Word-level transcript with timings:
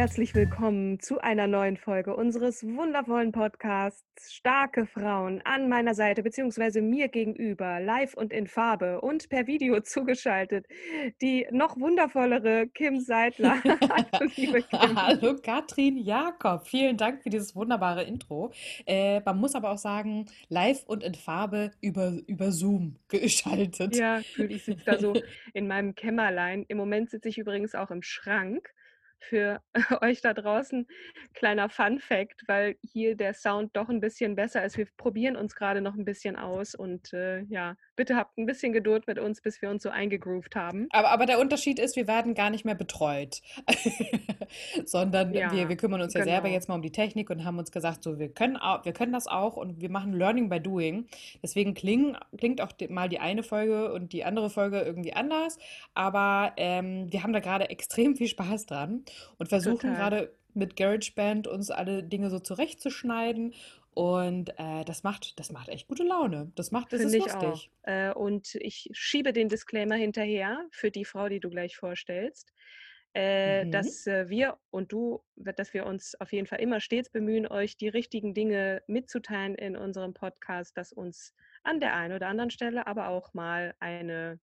herzlich 0.00 0.34
willkommen 0.34 0.98
zu 0.98 1.20
einer 1.20 1.46
neuen 1.46 1.76
Folge 1.76 2.16
unseres 2.16 2.64
wundervollen 2.64 3.32
Podcasts 3.32 4.32
Starke 4.32 4.86
Frauen 4.86 5.42
an 5.44 5.68
meiner 5.68 5.92
Seite 5.92 6.22
beziehungsweise 6.22 6.80
mir 6.80 7.08
gegenüber, 7.08 7.80
live 7.80 8.14
und 8.14 8.32
in 8.32 8.46
Farbe 8.46 9.02
und 9.02 9.28
per 9.28 9.46
Video 9.46 9.78
zugeschaltet, 9.82 10.64
die 11.20 11.46
noch 11.50 11.78
wundervollere 11.78 12.68
Kim 12.68 12.98
Seidler. 12.98 13.62
Hallo, 13.64 14.30
liebe 14.36 14.62
Kim. 14.62 14.96
Hallo 14.96 15.36
Katrin 15.36 15.98
Jakob, 15.98 16.66
vielen 16.66 16.96
Dank 16.96 17.22
für 17.22 17.28
dieses 17.28 17.54
wunderbare 17.54 18.02
Intro. 18.04 18.52
Äh, 18.86 19.20
man 19.20 19.36
muss 19.36 19.54
aber 19.54 19.70
auch 19.70 19.78
sagen, 19.78 20.24
live 20.48 20.82
und 20.86 21.04
in 21.04 21.14
Farbe 21.14 21.72
über, 21.82 22.14
über 22.26 22.52
Zoom 22.52 22.96
geschaltet. 23.08 23.96
Ja, 23.96 24.20
ich 24.48 24.64
sitze 24.64 24.82
da 24.86 24.98
so 24.98 25.12
in 25.52 25.68
meinem 25.68 25.94
Kämmerlein. 25.94 26.64
Im 26.68 26.78
Moment 26.78 27.10
sitze 27.10 27.28
ich 27.28 27.36
übrigens 27.36 27.74
auch 27.74 27.90
im 27.90 28.00
Schrank. 28.00 28.72
Für 29.20 29.60
euch 30.00 30.20
da 30.22 30.32
draußen 30.32 30.86
kleiner 31.34 31.68
Fun 31.68 31.98
Fact, 31.98 32.42
weil 32.46 32.76
hier 32.82 33.16
der 33.16 33.34
Sound 33.34 33.76
doch 33.76 33.88
ein 33.88 34.00
bisschen 34.00 34.34
besser 34.34 34.64
ist. 34.64 34.78
Wir 34.78 34.86
probieren 34.96 35.36
uns 35.36 35.54
gerade 35.54 35.80
noch 35.80 35.94
ein 35.94 36.04
bisschen 36.04 36.36
aus 36.36 36.74
und 36.74 37.12
äh, 37.12 37.42
ja, 37.42 37.76
bitte 37.96 38.16
habt 38.16 38.38
ein 38.38 38.46
bisschen 38.46 38.72
Geduld 38.72 39.06
mit 39.06 39.18
uns, 39.18 39.42
bis 39.42 39.60
wir 39.60 39.70
uns 39.70 39.82
so 39.82 39.90
eingegroovt 39.90 40.56
haben. 40.56 40.88
Aber, 40.90 41.10
aber 41.10 41.26
der 41.26 41.38
Unterschied 41.38 41.78
ist, 41.78 41.96
wir 41.96 42.08
werden 42.08 42.34
gar 42.34 42.50
nicht 42.50 42.64
mehr 42.64 42.74
betreut, 42.74 43.42
sondern 44.84 45.34
Ja, 45.34 45.52
wir, 45.52 45.68
wir 45.68 45.76
kümmern 45.76 46.00
uns 46.00 46.14
ja 46.14 46.24
selber 46.24 46.44
genau. 46.44 46.54
jetzt 46.54 46.68
mal 46.68 46.76
um 46.76 46.82
die 46.82 46.92
Technik 46.92 47.30
und 47.30 47.44
haben 47.44 47.58
uns 47.58 47.70
gesagt, 47.70 48.02
so 48.02 48.18
wir 48.18 48.32
können, 48.32 48.56
auch, 48.56 48.84
wir 48.84 48.92
können 48.92 49.12
das 49.12 49.26
auch 49.26 49.56
und 49.56 49.80
wir 49.80 49.90
machen 49.90 50.14
Learning 50.14 50.48
by 50.48 50.60
Doing. 50.60 51.06
Deswegen 51.42 51.74
klingen, 51.74 52.16
klingt 52.38 52.60
auch 52.60 52.72
mal 52.88 53.08
die 53.08 53.18
eine 53.18 53.42
Folge 53.42 53.92
und 53.92 54.12
die 54.12 54.24
andere 54.24 54.48
Folge 54.48 54.80
irgendwie 54.80 55.12
anders, 55.12 55.58
aber 55.94 56.54
ähm, 56.56 57.12
wir 57.12 57.22
haben 57.22 57.32
da 57.32 57.40
gerade 57.40 57.68
extrem 57.68 58.16
viel 58.16 58.28
Spaß 58.28 58.66
dran 58.66 59.04
und 59.38 59.48
versuchen 59.48 59.94
gerade 59.94 60.34
mit 60.54 60.76
GarageBand 60.76 61.46
uns 61.46 61.70
alle 61.70 62.02
Dinge 62.02 62.30
so 62.30 62.38
zurechtzuschneiden 62.40 63.54
und 63.92 64.50
äh, 64.58 64.84
das 64.84 65.02
macht, 65.02 65.38
das 65.40 65.50
macht 65.52 65.68
echt 65.68 65.88
gute 65.88 66.04
Laune. 66.04 66.52
Das 66.54 66.70
macht, 66.70 66.92
das 66.92 67.04
ist 67.04 67.12
Finde 67.12 67.18
ich 67.18 67.34
auch. 67.34 67.66
Äh, 67.82 68.12
und 68.12 68.54
ich 68.56 68.88
schiebe 68.92 69.32
den 69.32 69.48
Disclaimer 69.48 69.96
hinterher 69.96 70.66
für 70.70 70.90
die 70.90 71.04
Frau, 71.04 71.28
die 71.28 71.40
du 71.40 71.50
gleich 71.50 71.76
vorstellst, 71.76 72.52
äh, 73.14 73.64
Mhm. 73.64 73.70
dass 73.72 74.06
äh, 74.06 74.28
wir 74.28 74.58
und 74.70 74.92
du, 74.92 75.22
dass 75.36 75.74
wir 75.74 75.86
uns 75.86 76.14
auf 76.20 76.32
jeden 76.32 76.46
Fall 76.46 76.60
immer 76.60 76.80
stets 76.80 77.10
bemühen, 77.10 77.46
euch 77.48 77.76
die 77.76 77.88
richtigen 77.88 78.34
Dinge 78.34 78.82
mitzuteilen 78.86 79.56
in 79.56 79.76
unserem 79.76 80.14
Podcast, 80.14 80.76
dass 80.76 80.92
uns 80.92 81.34
an 81.64 81.80
der 81.80 81.94
einen 81.96 82.14
oder 82.14 82.28
anderen 82.28 82.50
Stelle 82.50 82.86
aber 82.86 83.08
auch 83.08 83.34
mal 83.34 83.74
eine 83.80 84.38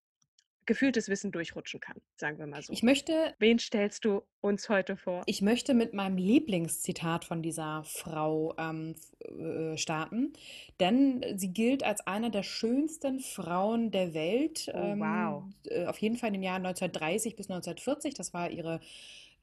gefühltes 0.68 1.10
Wissen 1.10 1.32
durchrutschen 1.32 1.80
kann, 1.80 1.98
sagen 2.18 2.38
wir 2.38 2.46
mal 2.46 2.62
so. 2.62 2.72
Ich 2.72 2.84
möchte 2.84 3.34
Wen 3.40 3.58
stellst 3.58 4.06
du 4.06 4.22
uns 4.42 4.70
heute 4.70 4.96
vor? 4.98 5.24
Ich 5.26 5.42
möchte 5.42 5.74
mit 5.74 5.94
meinem 5.94 6.18
Lieblingszitat 6.18 7.26
von 7.26 7.42
dieser 7.42 7.84
Frau 7.86 8.54
ähm, 8.60 8.96
äh, 9.22 9.78
starten, 9.78 10.34
denn 10.80 11.26
sie 11.36 11.52
gilt 11.54 11.84
als 11.84 12.06
eine 12.06 12.30
der 12.30 12.44
schönsten 12.44 13.20
Frauen 13.20 13.90
der 13.92 14.14
Welt. 14.14 14.70
Oh, 14.74 14.78
wow. 14.78 15.44
äh, 15.66 15.86
auf 15.86 15.98
jeden 15.98 16.18
Fall 16.18 16.28
in 16.28 16.34
den 16.34 16.44
Jahren 16.44 16.66
1930 16.66 17.36
bis 17.36 17.50
1940. 17.50 18.14
Das 18.14 18.34
war 18.34 18.52
ihre 18.52 18.80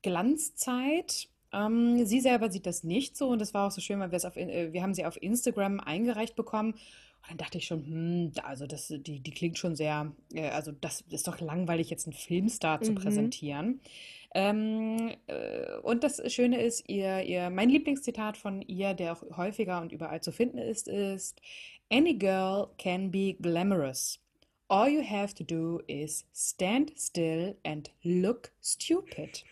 Glanzzeit. 0.02 1.28
Ähm, 1.52 2.04
sie 2.04 2.20
selber 2.20 2.50
sieht 2.50 2.66
das 2.66 2.84
nicht 2.84 3.16
so 3.16 3.28
und 3.28 3.40
das 3.40 3.54
war 3.54 3.66
auch 3.66 3.70
so 3.70 3.80
schön, 3.80 4.00
weil 4.00 4.12
äh, 4.12 4.72
wir 4.72 4.82
haben 4.82 4.94
sie 4.94 5.06
auf 5.06 5.20
Instagram 5.20 5.80
eingereicht 5.80 6.36
bekommen. 6.36 6.74
Und 7.24 7.30
dann 7.30 7.38
dachte 7.38 7.58
ich 7.58 7.66
schon, 7.66 7.84
hm, 7.86 8.32
also 8.44 8.66
das, 8.66 8.88
die, 8.88 9.20
die 9.20 9.30
klingt 9.30 9.58
schon 9.58 9.76
sehr, 9.76 10.12
äh, 10.34 10.48
also 10.50 10.72
das 10.72 11.02
ist 11.10 11.26
doch 11.26 11.40
langweilig, 11.40 11.90
jetzt 11.90 12.06
einen 12.06 12.12
Filmstar 12.14 12.82
zu 12.82 12.92
Mhm. 12.92 12.96
präsentieren. 12.96 13.80
Ähm, 14.34 15.12
äh, 15.26 15.76
und 15.82 16.04
das 16.04 16.20
Schöne 16.32 16.60
ist, 16.60 16.88
ihr, 16.88 17.22
ihr, 17.24 17.50
mein 17.50 17.70
Lieblingszitat 17.70 18.36
von 18.36 18.62
ihr, 18.62 18.94
der 18.94 19.12
auch 19.14 19.36
häufiger 19.36 19.80
und 19.80 19.92
überall 19.92 20.20
zu 20.22 20.32
finden 20.32 20.58
ist, 20.58 20.88
ist: 20.88 21.40
Any 21.90 22.14
girl 22.14 22.68
can 22.78 23.10
be 23.10 23.34
glamorous. 23.40 24.20
All 24.68 24.88
you 24.90 25.02
have 25.02 25.34
to 25.34 25.44
do 25.44 25.80
is 25.86 26.26
stand 26.34 26.92
still 26.98 27.56
and 27.64 27.90
look 28.02 28.52
stupid. 28.62 29.44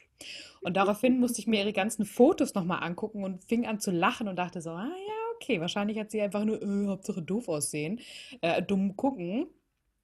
Und 0.62 0.77
daraufhin 0.77 1.19
musste 1.21 1.41
ich 1.41 1.47
mir 1.47 1.60
ihre 1.60 1.72
ganzen 1.72 2.04
Fotos 2.06 2.54
nochmal 2.54 2.83
angucken 2.83 3.25
und 3.25 3.44
fing 3.44 3.66
an 3.66 3.81
zu 3.81 3.91
lachen 3.91 4.28
und 4.28 4.37
dachte 4.37 4.60
so, 4.62 4.71
ah 4.71 4.87
ja, 5.09 5.11
okay, 5.42 5.60
wahrscheinlich 5.60 5.98
hat 5.98 6.10
sie 6.10 6.20
einfach 6.20 6.44
nur, 6.44 6.62
äh, 6.62 6.86
Hauptsache 6.86 7.22
doof 7.22 7.48
aussehen, 7.48 8.00
äh, 8.41 8.62
dumm 8.62 8.97
gucken. 8.97 9.47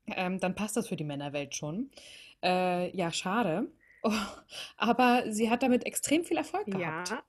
Ähm, 0.09 0.41
dann 0.41 0.55
passt 0.55 0.77
das 0.77 0.89
für 0.89 0.97
die 0.97 1.05
Männerwelt 1.05 1.55
schon. 1.55 1.91
Äh, 2.43 2.95
ja, 2.97 3.13
schade. 3.13 3.71
Oh, 4.03 4.11
aber 4.77 5.25
sie 5.29 5.51
hat 5.51 5.63
damit 5.63 5.87
extrem 5.87 6.25
viel 6.25 6.39
Erfolg 6.39 6.67
gehabt. 6.67 7.11
Ja, 7.11 7.23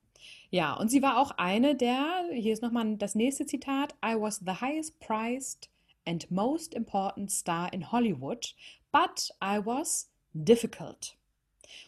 Ja, 0.50 0.74
und 0.74 0.90
sie 0.90 1.02
war 1.02 1.18
auch 1.20 1.32
eine 1.32 1.76
der, 1.76 2.26
hier 2.34 2.54
ist 2.54 2.64
nochmal 2.64 2.98
das 2.98 3.16
nächste 3.16 3.46
Zitat, 3.46 3.96
I 4.04 4.16
was 4.16 4.38
the 4.38 4.54
highest 4.62 5.00
priced 5.00 5.70
and 6.06 6.30
most 6.32 6.74
important 6.74 7.32
star 7.32 7.72
in 7.74 7.92
Hollywood, 7.92 8.56
but 8.92 9.30
I 9.44 9.60
was 9.64 10.10
difficult. 10.34 11.19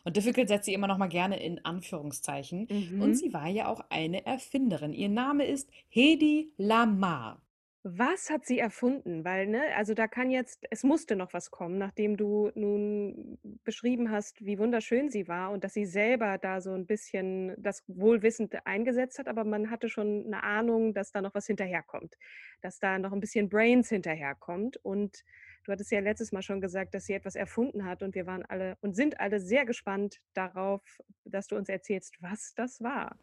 Und 0.03 0.17
difficult 0.17 0.47
setzt 0.47 0.65
sie 0.65 0.73
immer 0.73 0.87
noch 0.87 0.97
mal 0.97 1.07
gerne 1.07 1.41
in 1.41 1.63
Anführungszeichen. 1.63 2.67
Mhm. 2.69 3.01
Und 3.01 3.15
sie 3.15 3.33
war 3.33 3.47
ja 3.47 3.67
auch 3.67 3.81
eine 3.89 4.25
Erfinderin. 4.25 4.93
Ihr 4.93 5.09
Name 5.09 5.45
ist 5.45 5.69
Hedy 5.89 6.53
Lamar. 6.57 7.41
Was 7.83 8.29
hat 8.29 8.45
sie 8.45 8.59
erfunden? 8.59 9.25
Weil, 9.25 9.47
ne, 9.47 9.63
also 9.75 9.95
da 9.95 10.07
kann 10.07 10.29
jetzt, 10.29 10.67
es 10.69 10.83
musste 10.83 11.15
noch 11.15 11.33
was 11.33 11.49
kommen, 11.49 11.79
nachdem 11.79 12.15
du 12.15 12.51
nun 12.53 13.39
beschrieben 13.63 14.11
hast, 14.11 14.45
wie 14.45 14.59
wunderschön 14.59 15.09
sie 15.09 15.27
war 15.27 15.49
und 15.49 15.63
dass 15.63 15.73
sie 15.73 15.87
selber 15.87 16.37
da 16.37 16.61
so 16.61 16.73
ein 16.73 16.85
bisschen 16.85 17.55
das 17.57 17.83
wohlwissend 17.87 18.67
eingesetzt 18.67 19.17
hat, 19.17 19.27
aber 19.27 19.45
man 19.45 19.71
hatte 19.71 19.89
schon 19.89 20.27
eine 20.27 20.43
Ahnung, 20.43 20.93
dass 20.93 21.11
da 21.11 21.23
noch 21.23 21.33
was 21.33 21.47
hinterherkommt, 21.47 22.17
dass 22.61 22.77
da 22.77 22.99
noch 22.99 23.13
ein 23.13 23.19
bisschen 23.19 23.49
Brains 23.49 23.89
hinterherkommt. 23.89 24.77
Und 24.77 25.23
du 25.63 25.71
hattest 25.71 25.91
ja 25.91 25.99
letztes 25.99 26.31
Mal 26.31 26.41
schon 26.41 26.61
gesagt, 26.61 26.93
dass 26.93 27.05
sie 27.05 27.13
etwas 27.13 27.35
erfunden 27.35 27.85
hat 27.85 28.03
und 28.03 28.15
wir 28.15 28.25
waren 28.25 28.45
alle 28.45 28.77
und 28.81 28.95
sind 28.95 29.19
alle 29.19 29.39
sehr 29.39 29.65
gespannt 29.65 30.21
darauf, 30.33 30.81
dass 31.25 31.47
du 31.47 31.55
uns 31.55 31.69
erzählst, 31.69 32.21
was 32.21 32.53
das 32.55 32.81
war. 32.81 33.15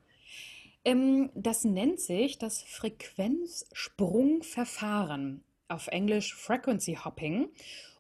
Ähm, 0.85 1.31
das 1.35 1.65
nennt 1.65 2.01
sich 2.01 2.39
das 2.39 2.63
Frequenzsprungverfahren, 2.63 5.43
auf 5.69 5.89
Englisch 5.89 6.35
Frequency 6.35 6.99
Hopping, 7.05 7.51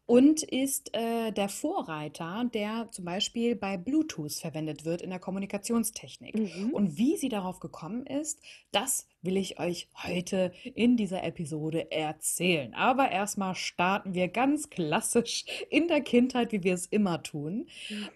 und 0.08 0.43
ist 0.43 0.96
äh, 0.96 1.32
der 1.32 1.50
Vorreiter, 1.50 2.49
der 2.55 2.88
zum 2.90 3.05
Beispiel 3.05 3.55
bei 3.55 3.76
Bluetooth 3.76 4.32
verwendet 4.32 4.87
wird 4.87 5.02
in 5.02 5.11
der 5.11 5.19
Kommunikationstechnik. 5.19 6.35
Mhm. 6.35 6.70
Und 6.70 6.96
wie 6.96 7.19
sie 7.19 7.29
darauf 7.29 7.61
gekommen 7.61 8.06
ist, 8.06 8.40
das 8.73 9.06
will 9.23 9.37
ich 9.37 9.59
euch 9.59 9.88
heute 10.05 10.53
in 10.75 10.97
dieser 10.97 11.25
Episode 11.25 11.91
erzählen. 11.91 12.75
Aber 12.75 13.11
erstmal 13.11 13.55
starten 13.55 14.15
wir 14.15 14.29
ganz 14.29 14.70
klassisch 14.70 15.44
in 15.70 15.88
der 15.88 16.00
Kindheit, 16.00 16.53
wie 16.53 16.62
wir 16.62 16.75
es 16.75 16.87
immer 16.87 17.23
tun. 17.23 17.67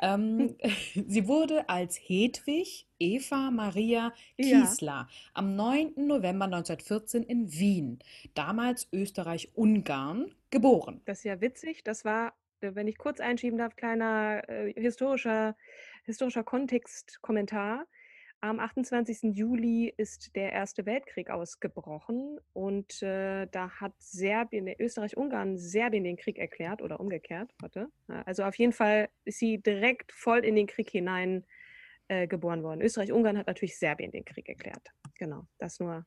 Ähm, 0.00 0.56
sie 1.06 1.26
wurde 1.26 1.68
als 1.68 1.96
Hedwig 1.96 2.86
Eva 2.98 3.50
Maria 3.50 4.12
Ja, 4.36 4.60
Kiesler 4.60 5.08
am 5.34 5.56
9. 5.56 5.94
November 5.96 6.44
1914 6.44 7.24
in 7.24 7.52
Wien, 7.52 7.98
damals 8.34 8.88
Österreich-Ungarn, 8.92 10.34
geboren. 10.50 11.00
das 11.04 11.18
ist 11.18 11.24
ja 11.24 11.40
witzig. 11.40 11.82
Das 11.82 12.04
war, 12.04 12.34
äh, 12.60 12.74
wenn 12.74 12.86
ich 12.86 12.98
kurz 12.98 13.18
einschieben 13.18 13.58
darf, 13.58 13.74
kleiner 13.74 14.48
äh, 14.48 14.72
historischer, 14.80 15.56
historischer 16.04 16.44
Kontextkommentar. 16.44 17.86
Am 18.44 18.58
28. 18.58 19.36
Juli 19.36 19.94
ist 19.96 20.34
der 20.34 20.52
Erste 20.52 20.84
Weltkrieg 20.84 21.30
ausgebrochen 21.30 22.40
und 22.52 23.00
äh, 23.00 23.46
da 23.46 23.70
hat 23.70 23.92
Serbien, 24.00 24.66
äh, 24.66 24.74
Österreich-Ungarn 24.80 25.58
Serbien 25.58 26.02
den 26.02 26.16
Krieg 26.16 26.38
erklärt 26.38 26.82
oder 26.82 26.98
umgekehrt. 26.98 27.54
Warte. 27.60 27.86
Also 28.08 28.42
auf 28.42 28.56
jeden 28.56 28.72
Fall 28.72 29.10
ist 29.24 29.38
sie 29.38 29.58
direkt 29.62 30.10
voll 30.10 30.40
in 30.40 30.56
den 30.56 30.66
Krieg 30.66 30.90
hinein 30.90 31.44
äh, 32.08 32.26
geboren 32.26 32.64
worden. 32.64 32.82
Österreich-Ungarn 32.82 33.38
hat 33.38 33.46
natürlich 33.46 33.78
Serbien 33.78 34.10
den 34.10 34.24
Krieg 34.24 34.48
erklärt. 34.48 34.88
Genau, 35.14 35.46
das 35.58 35.78
nur 35.78 36.04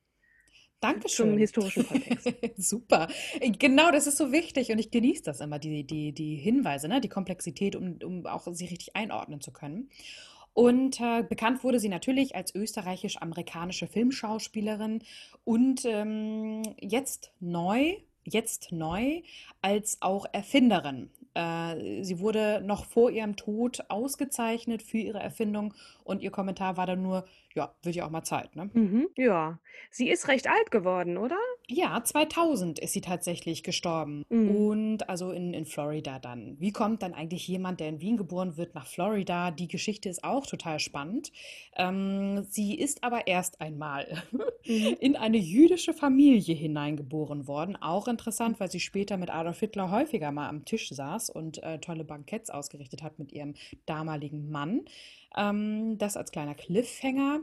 zum 0.78 0.78
Dankeschön. 0.80 1.38
historischen 1.38 1.86
Kontext. 1.88 2.30
Super. 2.58 3.08
Äh, 3.40 3.50
Genau, 3.52 3.90
das 3.90 4.06
ist 4.06 4.18
so 4.18 4.30
wichtig 4.30 4.70
und 4.70 4.78
ich 4.78 4.90
genieße 4.90 5.22
das 5.22 5.40
immer, 5.40 5.58
die, 5.58 5.84
die, 5.84 6.12
die 6.12 6.36
Hinweise, 6.36 6.86
ne? 6.86 7.00
Die 7.00 7.08
Komplexität, 7.08 7.74
um, 7.74 7.98
um 8.04 8.26
auch 8.26 8.46
sie 8.52 8.66
richtig 8.66 8.94
einordnen 8.94 9.40
zu 9.40 9.52
können. 9.54 9.88
Und 10.56 11.02
äh, 11.02 11.22
bekannt 11.22 11.64
wurde 11.64 11.78
sie 11.78 11.90
natürlich 11.90 12.34
als 12.34 12.54
österreichisch-amerikanische 12.54 13.86
Filmschauspielerin 13.86 15.02
und 15.44 15.84
ähm, 15.84 16.62
jetzt 16.80 17.30
neu, 17.40 17.96
jetzt 18.24 18.72
neu 18.72 19.20
als 19.60 19.98
auch 20.00 20.24
Erfinderin. 20.32 21.10
Äh, 21.34 22.02
sie 22.02 22.20
wurde 22.20 22.62
noch 22.64 22.86
vor 22.86 23.10
ihrem 23.10 23.36
Tod 23.36 23.84
ausgezeichnet 23.90 24.82
für 24.82 24.96
ihre 24.96 25.18
Erfindung 25.18 25.74
und 26.04 26.22
ihr 26.22 26.30
Kommentar 26.30 26.78
war 26.78 26.86
dann 26.86 27.02
nur, 27.02 27.26
ja, 27.54 27.74
wird 27.82 27.94
ja 27.94 28.06
auch 28.06 28.10
mal 28.10 28.24
Zeit, 28.24 28.56
ne? 28.56 28.70
Mhm, 28.72 29.08
ja, 29.14 29.58
sie 29.90 30.08
ist 30.08 30.26
recht 30.26 30.48
alt 30.48 30.70
geworden, 30.70 31.18
oder? 31.18 31.36
Ja, 31.68 32.02
2000 32.04 32.78
ist 32.78 32.92
sie 32.92 33.00
tatsächlich 33.00 33.64
gestorben. 33.64 34.24
Mhm. 34.28 34.50
Und 34.54 35.08
also 35.08 35.32
in, 35.32 35.52
in 35.52 35.66
Florida 35.66 36.20
dann. 36.20 36.54
Wie 36.60 36.70
kommt 36.70 37.02
dann 37.02 37.12
eigentlich 37.12 37.48
jemand, 37.48 37.80
der 37.80 37.88
in 37.88 38.00
Wien 38.00 38.16
geboren 38.16 38.56
wird, 38.56 38.76
nach 38.76 38.86
Florida? 38.86 39.50
Die 39.50 39.66
Geschichte 39.66 40.08
ist 40.08 40.22
auch 40.22 40.46
total 40.46 40.78
spannend. 40.78 41.32
Ähm, 41.76 42.44
sie 42.48 42.76
ist 42.76 43.02
aber 43.02 43.26
erst 43.26 43.60
einmal 43.60 44.22
Mhm. 44.68 44.96
in 45.00 45.16
eine 45.16 45.36
jüdische 45.38 45.94
Familie 45.94 46.54
hineingeboren 46.54 47.46
worden. 47.46 47.76
Auch 47.76 48.08
interessant, 48.08 48.58
weil 48.58 48.70
sie 48.70 48.80
später 48.80 49.16
mit 49.16 49.30
Adolf 49.30 49.60
Hitler 49.60 49.90
häufiger 49.92 50.32
mal 50.32 50.48
am 50.48 50.64
Tisch 50.64 50.88
saß 50.88 51.30
und 51.30 51.62
äh, 51.62 51.78
tolle 51.78 52.04
Banketts 52.04 52.50
ausgerichtet 52.50 53.02
hat 53.02 53.18
mit 53.20 53.32
ihrem 53.32 53.54
damaligen 53.86 54.50
Mann. 54.50 54.82
Ähm, 55.36 55.98
das 55.98 56.16
als 56.16 56.32
kleiner 56.32 56.54
Cliffhanger. 56.56 57.40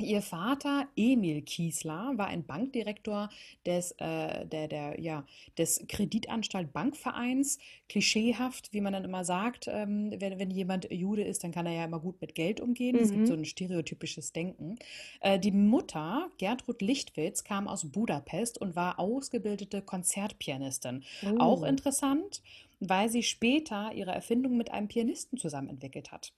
Ihr 0.00 0.22
Vater 0.22 0.88
Emil 0.96 1.42
Kiesler 1.42 2.12
war 2.16 2.26
ein 2.28 2.44
Bankdirektor 2.44 3.28
des, 3.66 3.92
äh, 3.98 4.46
der, 4.46 4.68
der, 4.68 5.00
ja, 5.00 5.24
des 5.58 5.84
Kreditanstalt 5.88 6.72
Bankvereins. 6.72 7.58
Klischeehaft, 7.88 8.72
wie 8.72 8.80
man 8.80 8.92
dann 8.92 9.04
immer 9.04 9.24
sagt, 9.24 9.66
ähm, 9.68 10.12
wenn, 10.18 10.38
wenn 10.38 10.50
jemand 10.50 10.90
Jude 10.90 11.22
ist, 11.22 11.44
dann 11.44 11.52
kann 11.52 11.66
er 11.66 11.72
ja 11.72 11.84
immer 11.84 12.00
gut 12.00 12.20
mit 12.20 12.34
Geld 12.34 12.60
umgehen. 12.60 12.98
Es 12.98 13.12
gibt 13.12 13.26
so 13.26 13.34
Mhm. 13.34 13.40
ein 13.42 13.44
stereotypisches 13.44 14.32
Denken. 14.32 14.76
Äh, 15.20 15.38
die 15.38 15.52
Mutter, 15.52 16.28
Gertrud 16.38 16.82
Lichtwitz, 16.82 17.44
kam 17.44 17.68
aus 17.68 17.90
Budapest 17.90 18.58
und 18.60 18.76
war 18.76 18.98
ausgebildete 18.98 19.82
Konzertpianistin. 19.82 21.04
Auch 21.36 21.62
Oh. 21.62 21.64
interessant, 21.64 22.42
weil 22.80 23.08
sie 23.10 23.22
später 23.22 23.92
ihre 23.94 24.12
Erfindung 24.12 24.56
mit 24.56 24.70
einem 24.70 24.88
Pianisten 24.88 25.38
zusammen 25.38 25.68
entwickelt 25.68 26.12
hat. 26.12 26.32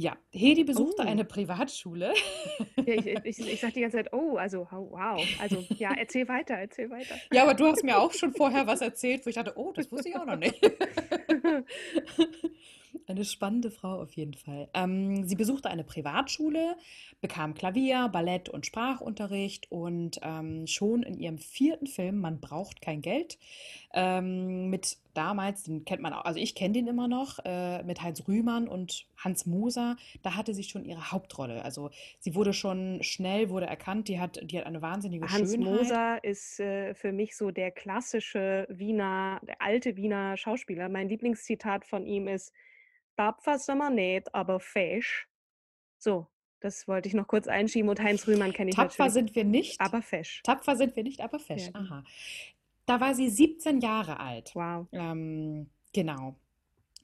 Ja, 0.00 0.16
Hedi 0.30 0.62
besuchte 0.62 1.02
Oh. 1.02 1.08
eine 1.08 1.24
Privatschule. 1.24 2.14
Ja, 2.86 2.94
ich, 2.94 3.06
ich, 3.24 3.52
ich 3.52 3.60
sag 3.60 3.74
die 3.74 3.80
ganze 3.80 3.96
Zeit, 3.96 4.12
oh, 4.12 4.36
also 4.36 4.68
wow. 4.70 5.20
Also 5.40 5.64
ja, 5.76 5.92
erzähl 5.98 6.28
weiter, 6.28 6.54
erzähl 6.54 6.88
weiter. 6.88 7.16
Ja, 7.32 7.42
aber 7.42 7.54
du 7.54 7.66
hast 7.66 7.82
mir 7.82 7.98
auch 7.98 8.12
schon 8.12 8.32
vorher 8.32 8.68
was 8.68 8.80
erzählt, 8.80 9.26
wo 9.26 9.30
ich 9.30 9.34
dachte, 9.34 9.54
oh, 9.56 9.72
das 9.72 9.90
wusste 9.90 10.10
ich 10.10 10.16
auch 10.16 10.24
noch 10.24 10.36
nicht. 10.36 10.54
Eine 13.08 13.24
spannende 13.24 13.70
Frau 13.70 14.02
auf 14.02 14.12
jeden 14.12 14.34
Fall. 14.34 14.68
Ähm, 14.74 15.26
sie 15.26 15.34
besuchte 15.34 15.70
eine 15.70 15.82
Privatschule, 15.82 16.76
bekam 17.22 17.54
Klavier, 17.54 18.10
Ballett 18.12 18.50
und 18.50 18.66
Sprachunterricht 18.66 19.72
und 19.72 20.20
ähm, 20.22 20.66
schon 20.66 21.04
in 21.04 21.18
ihrem 21.18 21.38
vierten 21.38 21.86
Film, 21.86 22.20
Man 22.20 22.38
braucht 22.38 22.82
kein 22.82 23.00
Geld, 23.00 23.38
ähm, 23.94 24.68
mit 24.68 24.98
damals, 25.14 25.62
den 25.62 25.86
kennt 25.86 26.02
man 26.02 26.12
auch, 26.12 26.26
also 26.26 26.38
ich 26.38 26.54
kenne 26.54 26.74
den 26.74 26.86
immer 26.86 27.08
noch, 27.08 27.38
äh, 27.46 27.82
mit 27.82 28.02
Heinz 28.02 28.28
Rühmann 28.28 28.68
und 28.68 29.06
Hans 29.16 29.46
Moser, 29.46 29.96
da 30.22 30.36
hatte 30.36 30.52
sie 30.52 30.62
schon 30.62 30.84
ihre 30.84 31.10
Hauptrolle. 31.10 31.64
Also 31.64 31.90
sie 32.18 32.34
wurde 32.34 32.52
schon 32.52 33.02
schnell, 33.02 33.48
wurde 33.48 33.66
erkannt, 33.66 34.08
die 34.08 34.20
hat, 34.20 34.38
die 34.42 34.58
hat 34.58 34.66
eine 34.66 34.82
wahnsinnige 34.82 35.26
Hans 35.26 35.50
Schönheit. 35.50 35.72
Moser 35.72 36.24
ist 36.24 36.60
äh, 36.60 36.92
für 36.92 37.12
mich 37.12 37.38
so 37.38 37.52
der 37.52 37.70
klassische 37.70 38.66
Wiener, 38.68 39.40
der 39.46 39.62
alte 39.62 39.96
Wiener 39.96 40.36
Schauspieler. 40.36 40.90
Mein 40.90 41.08
Lieblingszitat 41.08 41.86
von 41.86 42.04
ihm 42.04 42.28
ist, 42.28 42.52
Tapfer 43.18 43.58
sind 43.58 43.78
wir 43.78 43.90
nicht, 43.90 44.32
aber 44.32 44.60
fesch. 44.60 45.28
So, 45.98 46.28
das 46.60 46.86
wollte 46.86 47.08
ich 47.08 47.14
noch 47.14 47.26
kurz 47.26 47.48
einschieben 47.48 47.88
und 47.90 48.00
Heinz 48.00 48.28
Rühmann 48.28 48.52
kenne 48.52 48.70
ich 48.70 48.76
Tapfer 48.76 49.06
natürlich, 49.06 49.12
sind 49.12 49.34
wir 49.34 49.44
nicht. 49.44 49.80
aber 49.80 50.02
fesch. 50.02 50.40
Tapfer 50.44 50.76
sind 50.76 50.94
wir 50.94 51.02
nicht, 51.02 51.20
aber 51.20 51.38
Ja, 51.38 51.44
fesch. 51.44 51.66
genau. 51.66 51.80
Aha. 51.80 52.04
Da 52.86 53.00
war 53.00 53.14
sie 53.16 53.28
17 53.28 53.80
Jahre 53.80 54.20
alt. 54.20 54.52
Wow. 54.54 54.86
Ähm, 54.92 55.68
genau. 55.92 56.36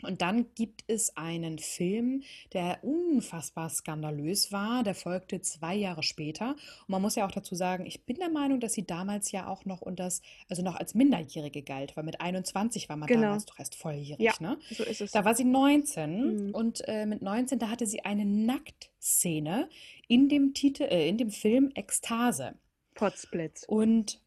Und 0.06 0.22
dann 0.22 0.46
gibt 0.54 0.84
es 0.86 1.16
einen 1.16 1.58
Film, 1.58 2.22
der 2.52 2.82
unfassbar 2.82 3.68
skandalös 3.70 4.52
war. 4.52 4.82
Der 4.82 4.94
folgte 4.94 5.40
zwei 5.40 5.74
Jahre 5.74 6.02
später. 6.02 6.50
Und 6.50 6.88
man 6.88 7.02
muss 7.02 7.14
ja 7.14 7.26
auch 7.26 7.30
dazu 7.32 7.54
sagen, 7.54 7.86
ich 7.86 8.04
bin 8.04 8.16
der 8.16 8.30
Meinung, 8.30 8.60
dass 8.60 8.72
sie 8.74 8.86
damals 8.86 9.32
ja 9.32 9.46
auch 9.46 9.64
noch 9.64 9.80
und 9.80 9.98
das, 10.00 10.22
also 10.48 10.62
noch 10.62 10.76
als 10.76 10.94
Minderjährige 10.94 11.62
galt, 11.62 11.96
weil 11.96 12.04
mit 12.04 12.20
21 12.20 12.88
war 12.88 12.96
man 12.96 13.06
Genau. 13.08 13.22
damals 13.22 13.44
doch 13.46 13.58
erst 13.58 13.74
volljährig, 13.74 14.20
Ja, 14.20 14.32
ne? 14.40 14.58
so 14.70 14.84
ist 14.84 15.00
es. 15.00 15.12
Da 15.12 15.24
war 15.24 15.34
sie 15.34 15.44
19 15.44 16.48
Mhm. 16.48 16.54
und 16.54 16.86
äh, 16.88 17.06
mit 17.06 17.22
19, 17.22 17.58
da 17.58 17.68
hatte 17.70 17.86
sie 17.86 18.04
eine 18.04 18.24
Nacktszene 18.24 19.68
in 20.08 20.28
dem 20.28 20.54
Titel, 20.54 20.84
äh, 20.84 21.08
in 21.08 21.18
dem 21.18 21.30
Film 21.30 21.70
Ekstase. 21.74 22.54
Potzblitz. 22.94 23.64
Und 23.66 24.20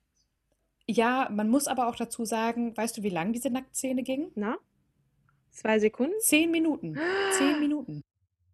ja, 0.87 1.29
man 1.31 1.49
muss 1.49 1.67
aber 1.67 1.87
auch 1.87 1.95
dazu 1.95 2.25
sagen, 2.25 2.75
weißt 2.75 2.97
du, 2.97 3.03
wie 3.03 3.09
lang 3.09 3.33
diese 3.33 3.49
Nacktszene 3.49 4.03
ging? 4.03 4.31
Na? 4.35 4.57
Zwei 5.57 5.79
Sekunden? 5.79 6.13
Zehn 6.19 6.51
Minuten. 6.51 6.95
Zehn 7.37 7.59
Minuten. 7.59 8.03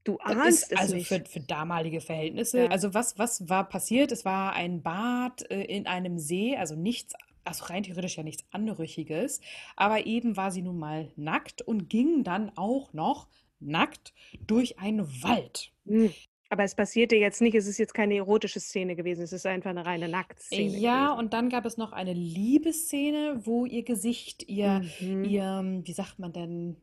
Du 0.06 0.18
ahnst 0.20 0.64
ist 0.64 0.72
es 0.72 0.80
also 0.80 0.96
nicht. 0.96 1.08
für, 1.08 1.24
für 1.26 1.40
damalige 1.42 2.00
Verhältnisse. 2.02 2.64
Ja. 2.66 2.70
Also 2.72 2.94
was, 2.94 3.18
was 3.20 3.48
war 3.50 3.68
passiert? 3.68 4.12
Es 4.14 4.26
war 4.26 4.54
ein 4.54 4.82
Bad 4.82 5.50
äh, 5.52 5.64
in 5.64 5.86
einem 5.88 6.18
See, 6.18 6.56
also 6.58 6.76
nichts, 6.76 7.14
also 7.44 7.66
rein 7.66 7.84
theoretisch 7.84 8.18
ja 8.18 8.24
nichts 8.24 8.44
Anrüchiges. 8.52 9.42
Aber 9.76 10.06
eben 10.06 10.38
war 10.38 10.52
sie 10.52 10.62
nun 10.62 10.80
mal 10.80 11.12
nackt 11.16 11.62
und 11.62 11.90
ging 11.90 12.24
dann 12.24 12.52
auch 12.56 12.94
noch 12.94 13.28
nackt 13.60 14.14
durch 14.48 14.80
einen 14.80 15.06
Wald. 15.24 15.72
Hm. 15.86 16.14
Aber 16.50 16.64
es 16.64 16.76
passierte 16.76 17.16
jetzt 17.16 17.42
nicht, 17.42 17.56
es 17.56 17.66
ist 17.66 17.80
jetzt 17.80 17.94
keine 17.96 18.16
erotische 18.16 18.60
Szene 18.60 18.96
gewesen, 18.96 19.24
es 19.24 19.34
ist 19.34 19.46
einfach 19.46 19.72
eine 19.72 19.86
reine 19.88 20.08
Nacktszene 20.08 20.78
Ja, 20.78 21.08
gewesen. 21.08 21.20
und 21.20 21.34
dann 21.34 21.50
gab 21.50 21.66
es 21.66 21.78
noch 21.78 21.94
eine 21.94 22.14
Liebesszene, 22.14 23.42
wo 23.44 23.66
ihr 23.66 23.84
Gesicht, 23.84 24.48
ihr, 24.48 24.84
Mhm. 25.00 25.24
ihr, 25.24 25.82
wie 25.84 25.94
sagt 25.94 26.20
man 26.20 26.32
denn, 26.32 26.78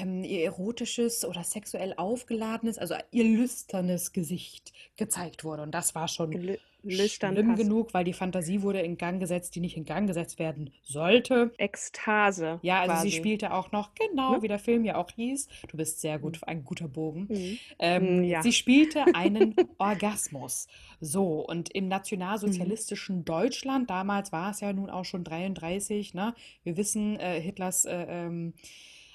ähm, 0.00 0.24
ihr 0.24 0.44
erotisches 0.44 1.24
oder 1.24 1.42
sexuell 1.44 1.94
aufgeladenes, 1.96 2.78
also 2.78 2.94
ihr 3.10 3.24
lüsternes 3.24 4.12
Gesicht 4.12 4.72
gezeigt 4.96 5.44
wurde. 5.44 5.62
Und 5.62 5.72
das 5.72 5.94
war 5.94 6.08
schon 6.08 6.58
Lüstern 6.84 7.34
schlimm 7.34 7.48
passt. 7.48 7.62
genug, 7.62 7.92
weil 7.94 8.04
die 8.04 8.12
Fantasie 8.12 8.62
wurde 8.62 8.80
in 8.80 8.96
Gang 8.96 9.18
gesetzt, 9.20 9.54
die 9.56 9.60
nicht 9.60 9.76
in 9.76 9.84
Gang 9.84 10.06
gesetzt 10.06 10.38
werden 10.38 10.70
sollte. 10.84 11.52
Ekstase 11.58 12.60
Ja, 12.62 12.80
also 12.80 12.94
sie 12.96 13.08
quasi. 13.08 13.16
spielte 13.18 13.52
auch 13.52 13.72
noch, 13.72 13.94
genau 13.94 14.36
Ne? 14.36 14.42
wie 14.42 14.48
der 14.48 14.60
Film 14.60 14.84
ja 14.84 14.96
auch 14.96 15.10
hieß. 15.10 15.48
Du 15.68 15.76
bist 15.76 16.00
sehr 16.00 16.18
gut, 16.20 16.38
ein 16.46 16.64
guter 16.64 16.86
Bogen. 16.88 17.26
Mhm. 17.28 17.58
Ähm, 17.80 18.20
Mm, 18.20 18.24
ja. 18.24 18.42
Sie 18.42 18.52
spielte 18.52 19.04
einen 19.14 19.56
Orgasmus. 19.78 20.68
So, 21.00 21.44
und 21.46 21.70
im 21.74 21.84
Mhm. 21.84 21.90
nationalsozialistischen 21.90 23.24
Deutschland, 23.24 23.90
damals 23.90 24.30
war 24.32 24.50
es 24.52 24.60
ja 24.60 24.72
nun 24.72 24.88
auch 24.90 25.04
schon 25.04 25.24
33, 25.24 26.14
ne? 26.14 26.34
Wir 26.62 26.76
wissen, 26.76 27.18
äh, 27.18 27.40
Hitlers, 27.40 27.84
äh, 27.86 28.06
ähm, 28.08 28.54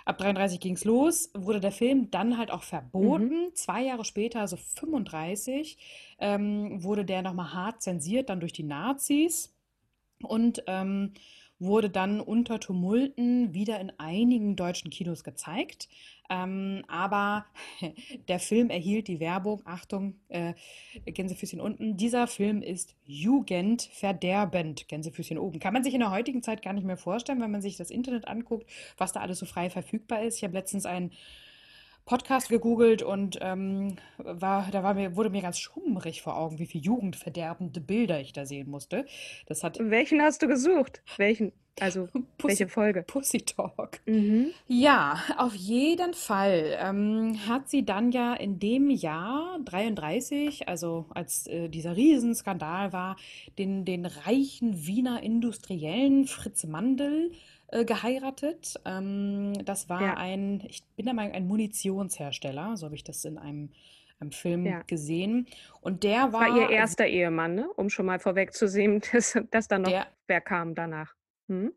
ab 0.05 0.17
33 0.17 0.59
ging 0.59 0.75
es 0.75 0.85
los, 0.85 1.29
wurde 1.33 1.59
der 1.59 1.71
Film 1.71 2.11
dann 2.11 2.37
halt 2.37 2.51
auch 2.51 2.61
Mhm. 2.61 2.67
verboten. 2.67 3.49
Zwei 3.55 3.83
Jahre 3.83 4.05
später, 4.05 4.39
also 4.41 4.57
35, 4.57 5.77
ähm, 6.19 6.83
wurde 6.83 7.05
der 7.05 7.21
nochmal 7.21 7.53
hart 7.53 7.81
zensiert, 7.81 8.29
dann 8.29 8.39
durch 8.39 8.53
die 8.53 8.63
Nazis 8.63 9.53
und 10.21 10.63
ähm, 10.67 11.13
wurde 11.63 11.89
dann 11.89 12.19
unter 12.19 12.59
Tumulten 12.59 13.53
wieder 13.53 13.79
in 13.79 13.91
einigen 13.97 14.55
deutschen 14.55 14.91
Kinos 14.91 15.23
gezeigt. 15.23 15.87
Ähm, 16.29 16.83
aber 16.87 17.45
der 18.27 18.39
Film 18.39 18.69
erhielt 18.69 19.07
die 19.07 19.19
Werbung, 19.19 19.61
Achtung, 19.65 20.15
äh, 20.29 20.53
Gänsefüßchen 21.05 21.59
unten, 21.59 21.97
dieser 21.97 22.27
Film 22.27 22.61
ist 22.61 22.95
jugendverderbend, 23.05 24.87
Gänsefüßchen 24.87 25.37
oben. 25.37 25.59
Kann 25.59 25.73
man 25.73 25.83
sich 25.83 25.93
in 25.93 25.99
der 25.99 26.11
heutigen 26.11 26.41
Zeit 26.41 26.61
gar 26.61 26.73
nicht 26.73 26.85
mehr 26.85 26.97
vorstellen, 26.97 27.41
wenn 27.41 27.51
man 27.51 27.61
sich 27.61 27.77
das 27.77 27.91
Internet 27.91 28.27
anguckt, 28.27 28.69
was 28.97 29.11
da 29.11 29.19
alles 29.19 29.39
so 29.39 29.45
frei 29.45 29.69
verfügbar 29.69 30.23
ist. 30.23 30.37
Ich 30.37 30.43
habe 30.43 30.53
letztens 30.53 30.85
ein 30.85 31.11
Podcast 32.05 32.49
gegoogelt 32.49 33.01
und 33.01 33.39
ähm, 33.41 33.95
war, 34.17 34.69
da 34.71 34.83
war 34.83 34.93
mir, 34.93 35.15
wurde 35.15 35.29
mir 35.29 35.41
ganz 35.41 35.59
schummrig 35.59 36.21
vor 36.21 36.37
Augen, 36.37 36.59
wie 36.59 36.65
viele 36.65 36.83
jugendverderbende 36.83 37.79
Bilder 37.79 38.19
ich 38.19 38.33
da 38.33 38.45
sehen 38.45 38.69
musste. 38.69 39.05
Das 39.45 39.63
hat 39.63 39.79
Welchen 39.79 40.21
hast 40.21 40.41
du 40.41 40.47
gesucht? 40.47 41.01
Welchen? 41.17 41.53
Also, 41.79 42.07
Pussy, 42.37 42.59
welche 42.59 42.67
Folge? 42.67 43.03
Pussy 43.03 43.39
Talk. 43.39 43.99
Mhm. 44.05 44.51
Ja, 44.67 45.23
auf 45.37 45.55
jeden 45.55 46.13
Fall 46.13 46.77
ähm, 46.79 47.39
hat 47.47 47.69
sie 47.69 47.83
dann 47.85 48.11
ja 48.11 48.33
in 48.33 48.59
dem 48.59 48.89
Jahr 48.89 49.59
33, 49.65 50.67
also 50.67 51.05
als 51.09 51.47
äh, 51.47 51.69
dieser 51.69 51.95
Riesenskandal 51.95 52.93
war, 52.93 53.15
den, 53.57 53.85
den 53.85 54.05
reichen 54.05 54.85
Wiener 54.85 55.23
Industriellen 55.23 56.25
Fritz 56.27 56.65
Mandl 56.65 57.31
äh, 57.73 57.85
geheiratet. 57.85 58.79
Ähm, 58.85 59.53
das 59.65 59.89
war 59.89 60.01
Ja, 60.01 60.13
ein, 60.17 60.61
ich 60.67 60.83
bin 60.95 61.05
der 61.05 61.13
Meinung, 61.15 61.33
ein 61.33 61.47
Munitionshersteller, 61.47 62.77
so 62.77 62.85
habe 62.85 62.95
ich 62.95 63.03
das 63.03 63.25
in 63.25 63.37
einem, 63.37 63.71
einem 64.19 64.31
Film 64.31 64.65
ja. 64.65 64.81
gesehen. 64.83 65.47
Und 65.81 66.03
der 66.03 66.25
Das 66.25 66.33
war 66.33 66.47
ihr 66.49 66.63
war, 66.63 66.69
erster 66.69 67.05
Ehemann, 67.07 67.55
ne? 67.55 67.69
Um 67.75 67.89
schon 67.89 68.05
mal 68.05 68.19
vorwegzusehen, 68.19 69.01
dass, 69.11 69.37
dass 69.51 69.67
dann 69.67 69.83
noch 69.83 69.89
der, 69.91 70.07
wer 70.27 70.41
kam 70.41 70.75
danach. 70.75 71.13
Hm? 71.47 71.73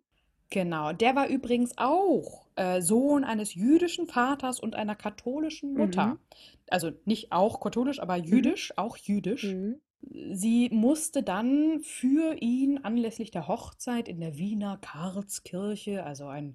genau, 0.50 0.92
der 0.92 1.16
war 1.16 1.28
übrigens 1.28 1.72
auch 1.76 2.46
äh, 2.56 2.80
Sohn 2.80 3.24
eines 3.24 3.54
jüdischen 3.54 4.06
Vaters 4.06 4.60
und 4.60 4.74
einer 4.76 4.94
katholischen 4.94 5.74
Mutter. 5.74 6.06
Mhm. 6.06 6.18
Also 6.70 6.92
nicht 7.04 7.32
auch 7.32 7.60
katholisch, 7.60 8.00
aber 8.00 8.16
Mhm. 8.18 8.24
jüdisch, 8.24 8.72
auch 8.76 8.96
jüdisch. 8.96 9.44
Mhm. 9.44 9.80
Sie 10.02 10.68
musste 10.70 11.22
dann 11.22 11.80
für 11.82 12.36
ihn 12.40 12.78
anlässlich 12.82 13.30
der 13.30 13.48
Hochzeit 13.48 14.08
in 14.08 14.20
der 14.20 14.36
Wiener 14.38 14.78
Karlskirche, 14.80 16.04
also 16.04 16.26
ein 16.26 16.54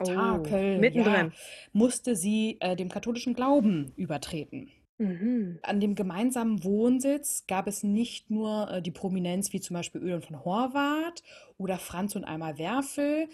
Oh, 0.00 0.44
Spektakel, 0.48 0.72
ja, 0.74 0.78
mittendrin. 0.78 1.32
musste 1.72 2.16
sie 2.16 2.56
äh, 2.60 2.76
dem 2.76 2.88
katholischen 2.88 3.34
Glauben 3.34 3.92
übertreten. 3.96 4.70
Mhm. 4.98 5.60
An 5.62 5.78
dem 5.80 5.94
gemeinsamen 5.94 6.64
Wohnsitz 6.64 7.44
gab 7.46 7.68
es 7.68 7.82
nicht 7.84 8.30
nur 8.30 8.68
äh, 8.70 8.82
die 8.82 8.90
Prominenz 8.90 9.52
wie 9.52 9.60
zum 9.60 9.74
Beispiel 9.74 10.00
Ölen 10.00 10.22
von 10.22 10.44
Horvath 10.44 11.22
oder 11.56 11.78
Franz 11.78 12.16
und 12.16 12.24
Eimer 12.24 12.58
Werfel, 12.58 13.28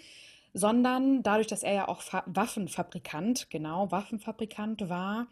sondern 0.53 1.23
dadurch, 1.23 1.47
dass 1.47 1.63
er 1.63 1.73
ja 1.73 1.87
auch 1.87 2.01
Fa 2.01 2.23
Waffenfabrikant, 2.27 3.49
genau, 3.49 3.91
Waffenfabrikant 3.91 4.89
war, 4.89 5.27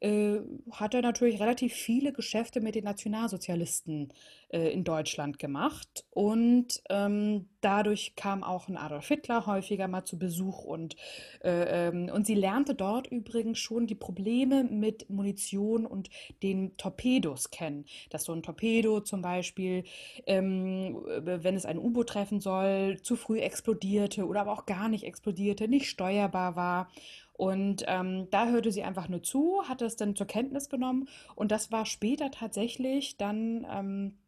äh, 0.00 0.38
hat 0.70 0.94
er 0.94 1.02
natürlich 1.02 1.40
relativ 1.40 1.72
viele 1.72 2.12
Geschäfte 2.12 2.60
mit 2.60 2.74
den 2.74 2.84
Nationalsozialisten 2.84 4.12
äh, 4.48 4.72
in 4.72 4.84
Deutschland 4.84 5.38
gemacht. 5.38 6.06
Und 6.10 6.82
ähm, 6.88 7.48
dadurch 7.60 8.14
kam 8.16 8.44
auch 8.44 8.68
ein 8.68 8.76
Adolf 8.76 9.08
Hitler 9.08 9.46
häufiger 9.46 9.88
mal 9.88 10.04
zu 10.04 10.18
Besuch. 10.18 10.64
Und, 10.64 10.96
äh, 11.42 11.88
ähm, 11.88 12.10
und 12.12 12.26
sie 12.26 12.34
lernte 12.34 12.74
dort 12.74 13.08
übrigens 13.08 13.58
schon 13.58 13.86
die 13.86 13.94
Probleme 13.94 14.64
mit 14.64 15.10
Munition 15.10 15.84
und 15.84 16.10
den 16.42 16.76
Torpedos 16.76 17.50
kennen. 17.50 17.84
Dass 18.10 18.24
so 18.24 18.32
ein 18.32 18.42
Torpedo 18.42 19.00
zum 19.00 19.22
Beispiel, 19.22 19.84
ähm, 20.26 20.96
wenn 21.06 21.56
es 21.56 21.66
ein 21.66 21.78
U-Boot 21.78 22.08
treffen 22.08 22.40
soll, 22.40 23.00
zu 23.02 23.16
früh 23.16 23.40
explodierte 23.40 24.26
oder 24.26 24.42
aber 24.42 24.52
auch 24.52 24.66
gar 24.66 24.88
nicht 24.88 25.04
explodierte, 25.04 25.68
nicht 25.68 25.88
steuerbar 25.88 26.56
war. 26.56 26.88
Und 27.38 27.84
ähm, 27.86 28.26
da 28.30 28.48
hörte 28.48 28.72
sie 28.72 28.82
einfach 28.82 29.08
nur 29.08 29.22
zu, 29.22 29.62
hat 29.68 29.80
es 29.80 29.94
dann 29.96 30.16
zur 30.16 30.26
Kenntnis 30.26 30.68
genommen. 30.68 31.08
Und 31.36 31.52
das 31.52 31.70
war 31.70 31.86
später 31.86 32.32
tatsächlich 32.32 33.16
dann 33.16 33.64
ähm, 33.70 34.18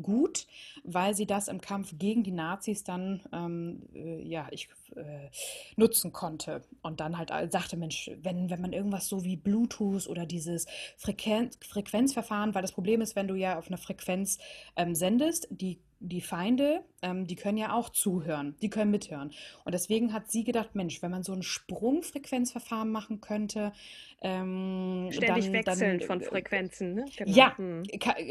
gut, 0.00 0.46
weil 0.84 1.14
sie 1.14 1.26
das 1.26 1.48
im 1.48 1.60
Kampf 1.60 1.98
gegen 1.98 2.22
die 2.22 2.30
Nazis 2.30 2.84
dann 2.84 3.22
ähm, 3.32 3.82
äh, 3.92 4.22
ja 4.22 4.46
ich 4.52 4.68
äh, 4.94 5.28
nutzen 5.74 6.12
konnte. 6.12 6.62
Und 6.82 7.00
dann 7.00 7.18
halt 7.18 7.32
all- 7.32 7.50
sagte 7.50 7.76
Mensch, 7.76 8.08
wenn 8.22 8.48
wenn 8.48 8.60
man 8.60 8.72
irgendwas 8.72 9.08
so 9.08 9.24
wie 9.24 9.36
Bluetooth 9.36 10.06
oder 10.06 10.24
dieses 10.24 10.66
Frequenz, 10.96 11.58
Frequenzverfahren, 11.66 12.54
weil 12.54 12.62
das 12.62 12.70
Problem 12.72 13.00
ist, 13.00 13.16
wenn 13.16 13.26
du 13.26 13.34
ja 13.34 13.58
auf 13.58 13.66
einer 13.66 13.78
Frequenz 13.78 14.38
ähm, 14.76 14.94
sendest, 14.94 15.48
die 15.50 15.80
die 16.00 16.20
Feinde, 16.22 16.84
ähm, 17.02 17.26
die 17.26 17.36
können 17.36 17.58
ja 17.58 17.74
auch 17.74 17.90
zuhören, 17.90 18.56
die 18.62 18.70
können 18.70 18.90
mithören. 18.90 19.32
Und 19.64 19.72
deswegen 19.74 20.12
hat 20.12 20.30
sie 20.30 20.44
gedacht, 20.44 20.74
Mensch, 20.74 21.02
wenn 21.02 21.10
man 21.10 21.22
so 21.22 21.32
ein 21.32 21.42
Sprungfrequenzverfahren 21.42 22.90
machen 22.90 23.20
könnte, 23.20 23.72
ähm, 24.22 25.08
Ständig 25.12 25.46
dann, 25.46 25.52
wechseln 25.52 25.98
dann 25.98 26.00
von 26.00 26.20
Frequenzen, 26.22 26.94
ne? 26.94 27.04
Genau. 27.16 27.32
ja, 27.36 27.56
Hm. 27.56 27.82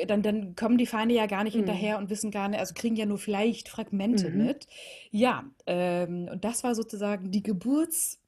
dann, 0.08 0.22
dann 0.24 0.56
kommen 0.56 0.78
die 0.78 0.86
Feinde 0.86 1.14
ja 1.16 1.26
gar 1.28 1.44
nicht 1.44 1.54
Mhm. 1.54 1.58
hinterher 1.58 1.98
und 1.98 2.10
wissen 2.10 2.32
gar 2.32 2.50
nicht, 2.50 2.60
also 2.60 2.74
kriegen 2.74 2.96
ja 2.96 3.06
nur 3.06 3.18
vielleicht 3.18 3.70
Fragmente 3.70 4.30
Mhm. 4.30 4.38
mit. 4.38 4.68
Ja, 5.12 5.46
ähm, 5.68 6.28
und 6.32 6.44
das 6.44 6.64
war 6.64 6.76
sozusagen 6.76 7.32
die 7.32 7.44
Geburtsstunde 7.44 8.20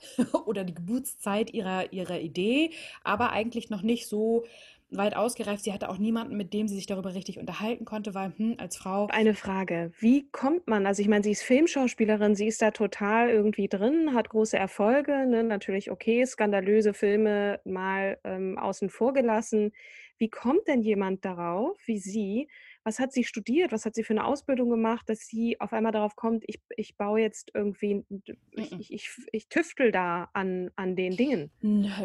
oder 0.46 0.64
die 0.64 0.74
Geburtszeit 0.74 1.52
ihrer, 1.52 1.92
ihrer 1.92 2.20
Idee, 2.20 2.70
aber 3.04 3.30
eigentlich 3.32 3.70
noch 3.70 3.82
nicht 3.82 4.06
so 4.06 4.44
weit 4.90 5.16
ausgereift. 5.16 5.64
Sie 5.64 5.72
hatte 5.72 5.88
auch 5.88 5.98
niemanden, 5.98 6.36
mit 6.36 6.52
dem 6.54 6.68
sie 6.68 6.74
sich 6.76 6.86
darüber 6.86 7.14
richtig 7.14 7.38
unterhalten 7.38 7.84
konnte, 7.84 8.14
weil 8.14 8.32
hm, 8.36 8.56
als 8.58 8.76
Frau, 8.76 9.12
Eine 9.12 9.34
Frage, 9.34 9.92
wie 10.00 10.28
kommt 10.30 10.66
man, 10.66 10.84
also 10.84 11.00
ich 11.00 11.06
meine, 11.08 11.22
sie 11.22 11.30
ist 11.30 11.42
Filmschauspielerin, 11.42 12.34
sie 12.34 12.48
ist 12.48 12.60
da 12.60 12.72
total 12.72 13.30
irgendwie 13.30 13.68
drin, 13.68 14.14
hat 14.14 14.30
große 14.30 14.56
Erfolge, 14.58 15.26
ne? 15.28 15.44
Natürlich 15.44 15.92
okay, 15.92 16.26
skandalöse 16.26 16.92
Filme 16.92 17.60
mal 17.64 18.18
ähm, 18.24 18.58
außen 18.58 18.90
vor 18.90 19.12
gelassen. 19.12 19.72
Wie 20.18 20.28
kommt 20.28 20.66
denn 20.66 20.82
jemand 20.82 21.24
darauf, 21.24 21.78
wie 21.86 21.98
sie? 21.98 22.48
Was 22.86 23.00
hat 23.00 23.12
sie 23.12 23.24
studiert? 23.24 23.72
Was 23.72 23.84
hat 23.84 23.96
sie 23.96 24.04
für 24.04 24.12
eine 24.12 24.24
Ausbildung 24.24 24.70
gemacht, 24.70 25.08
dass 25.08 25.26
sie 25.26 25.60
auf 25.60 25.72
einmal 25.72 25.90
darauf 25.90 26.14
kommt, 26.14 26.44
ich, 26.46 26.60
ich 26.76 26.96
baue 26.96 27.20
jetzt 27.20 27.50
irgendwie, 27.52 28.04
ich, 28.52 28.72
ich, 28.78 28.92
ich, 28.92 29.10
ich 29.32 29.48
tüftel 29.48 29.90
da 29.90 30.30
an, 30.34 30.70
an 30.76 30.94
den 30.94 31.16
Dingen. 31.16 31.50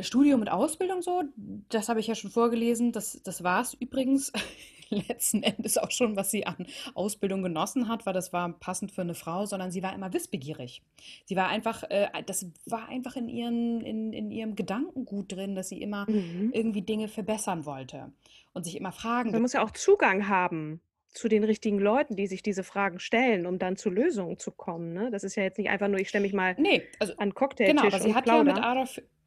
Studium 0.02 0.42
und 0.42 0.48
Ausbildung 0.50 1.04
so, 1.04 1.22
das 1.70 1.88
habe 1.88 2.00
ich 2.00 2.08
ja 2.08 2.16
schon 2.16 2.32
vorgelesen. 2.32 2.92
Das, 2.94 3.22
das 3.22 3.44
war 3.44 3.62
es 3.62 3.76
übrigens 3.76 4.34
letzten 5.08 5.44
Endes 5.44 5.78
auch 5.78 5.92
schon, 5.92 6.16
was 6.16 6.32
sie 6.32 6.46
an 6.46 6.68
Ausbildung 6.94 7.44
genossen 7.44 7.88
hat, 7.88 8.06
weil 8.06 8.14
das 8.14 8.34
war 8.34 8.52
passend 8.60 8.92
für 8.92 9.02
eine 9.02 9.16
Frau, 9.16 9.46
sondern 9.46 9.72
sie 9.72 9.84
war 9.84 9.94
immer 9.94 10.14
wissbegierig. 10.14 10.82
Sie 11.26 11.36
war 11.36 11.48
einfach, 11.48 11.84
äh, 11.90 12.08
das 12.26 12.46
war 12.66 12.88
einfach 12.90 13.16
in 13.16 13.28
ihren, 13.30 13.82
in, 13.82 14.14
in 14.14 14.32
ihrem 14.32 14.56
Gedankengut 14.56 15.32
drin, 15.32 15.56
dass 15.56 15.70
sie 15.70 15.82
immer 15.82 16.06
Mhm. 16.10 16.52
irgendwie 16.54 16.82
Dinge 16.82 17.08
verbessern 17.08 17.66
wollte 17.66 18.12
und 18.54 18.64
sich 18.64 18.76
immer 18.76 18.92
Fragen 18.92 19.32
Man 19.32 19.42
muss 19.42 19.54
ja 19.54 19.64
auch 19.64 19.72
Zugang 19.72 20.28
haben 20.28 20.82
zu 21.14 21.28
den 21.28 21.44
richtigen 21.44 21.80
Leuten, 21.80 22.16
die 22.16 22.28
sich 22.28 22.42
diese 22.42 22.64
Fragen 22.64 23.00
stellen, 23.00 23.46
um 23.46 23.60
dann 23.60 23.76
zu 23.76 23.90
Lösungen 23.90 24.38
zu 24.38 24.52
kommen. 24.52 24.94
Ne? 24.94 25.10
Das 25.12 25.24
ist 25.24 25.36
ja 25.36 25.44
jetzt 25.44 25.58
nicht 25.58 25.70
einfach 25.70 25.88
nur, 25.90 26.00
ich 26.00 26.10
stelle 26.10 26.22
mich 26.24 26.34
mal 26.34 26.56
Nee, 26.58 26.84
also 27.00 27.14
an 27.14 27.30
genau, 27.30 27.34
Cocktailtisch 27.34 27.84
aber 27.84 28.00
sie 28.00 28.10
und 28.10 28.16
hat 28.16 28.28
ja 28.28 28.44
mit 28.44 28.54
plauder. 28.54 28.64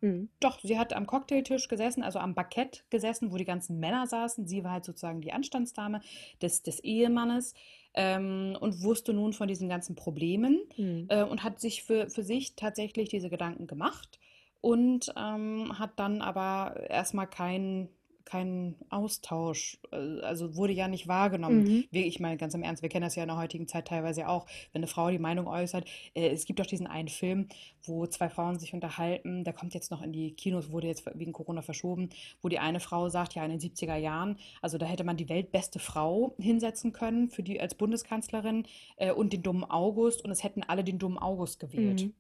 Mhm. 0.05 0.29
doch, 0.39 0.61
sie 0.61 0.79
hat 0.79 0.93
am 0.93 1.07
Cocktailtisch 1.07 1.67
gesessen, 1.69 2.03
also 2.03 2.19
am 2.19 2.35
Bankett 2.35 2.85
gesessen, 2.91 3.33
wo 3.33 3.39
die 3.39 3.47
ganzen 3.47 3.81
Männer 3.81 4.07
saßen. 4.07 4.47
Sie 4.47 4.63
war 4.63 4.73
halt 4.73 4.85
sozusagen 4.85 5.23
die 5.23 5.33
Anstandsdame 5.33 6.03
des, 6.43 6.63
des 6.63 6.81
Ehemannes 6.81 7.55
ähm, 7.95 8.55
und 8.61 8.83
wusste 8.83 9.15
nun 9.15 9.33
von 9.33 9.49
diesen 9.49 9.69
ganzen 9.69 9.97
Problemen 9.97 10.61
Mhm. 10.77 11.07
äh, 11.09 11.23
und 11.23 11.43
hat 11.43 11.59
sich 11.59 11.85
für, 11.85 12.11
für 12.11 12.23
sich 12.23 12.55
tatsächlich 12.55 13.09
diese 13.09 13.31
Gedanken 13.31 13.67
gemacht 13.67 14.19
und 14.61 15.13
ähm, 15.17 15.79
hat 15.79 15.99
dann 15.99 16.21
aber 16.21 16.89
erstmal 16.91 17.27
keinen 17.27 17.89
keinen 18.25 18.77
Austausch, 18.91 19.79
äh, 19.93 20.21
also 20.21 20.57
wurde 20.57 20.73
ja 20.73 20.89
nicht 20.89 21.09
wahrgenommen. 21.09 21.65
Mhm. 21.65 21.85
Ich 21.91 22.21
meine, 22.21 22.37
ganz 22.37 22.55
im 22.55 22.63
Ernst, 22.63 22.83
wir 22.83 22.89
kennen 22.89 23.05
das 23.05 23.17
ja 23.17 23.23
in 23.23 23.29
der 23.29 23.39
heutigen 23.39 23.69
Zeit 23.69 23.89
teilweise 23.89 24.29
auch, 24.29 24.47
wenn 24.73 24.81
eine 24.81 24.87
Frau 24.87 25.11
die 25.11 25.19
Meinung 25.19 25.47
äußert. 25.47 25.89
Äh, 26.15 26.29
es 26.29 26.47
gibt 26.47 26.59
doch 26.59 26.67
diesen 26.67 26.87
einen 26.87 27.09
Film, 27.09 27.49
wo 27.83 28.07
zwei 28.07 28.29
Frauen 28.29 28.59
sich 28.59 28.73
unterhalten, 28.73 29.45
der 29.45 29.53
kommt 29.53 29.75
jetzt 29.75 29.91
noch 29.91 30.03
in 30.03 30.13
die 30.13 30.33
Kinos, 30.33 30.71
wurde 30.71 30.87
jetzt 30.87 31.05
wegen 31.15 31.33
Corona 31.33 31.63
verschoben, 31.63 32.11
wo 32.43 32.49
die 32.49 32.59
eine 32.59 32.81
Frau 32.81 33.09
sagt, 33.09 33.35
ja, 33.35 33.45
in 33.45 33.51
den 33.51 33.61
70er 33.61 33.97
Jahren, 33.97 34.39
also 34.63 34.79
da 34.79 34.87
hätte 34.87 35.05
man 35.05 35.17
die 35.17 35.29
weltbeste 35.29 35.79
Frau 35.79 36.35
hinsetzen 36.39 36.93
können 36.93 37.29
für 37.31 37.43
die 37.43 37.61
als 37.61 37.75
Bundeskanzlerin 37.75 38.67
äh, 38.97 39.13
und 39.13 39.33
den 39.33 39.43
dummen 39.43 39.65
August 39.65 40.25
und 40.25 40.31
es 40.31 40.43
hätten 40.43 40.63
alle 40.63 40.85
den 40.85 40.99
dummen 40.99 41.19
August 41.19 41.61
gewählt. 41.61 42.05
Mhm. 42.05 42.15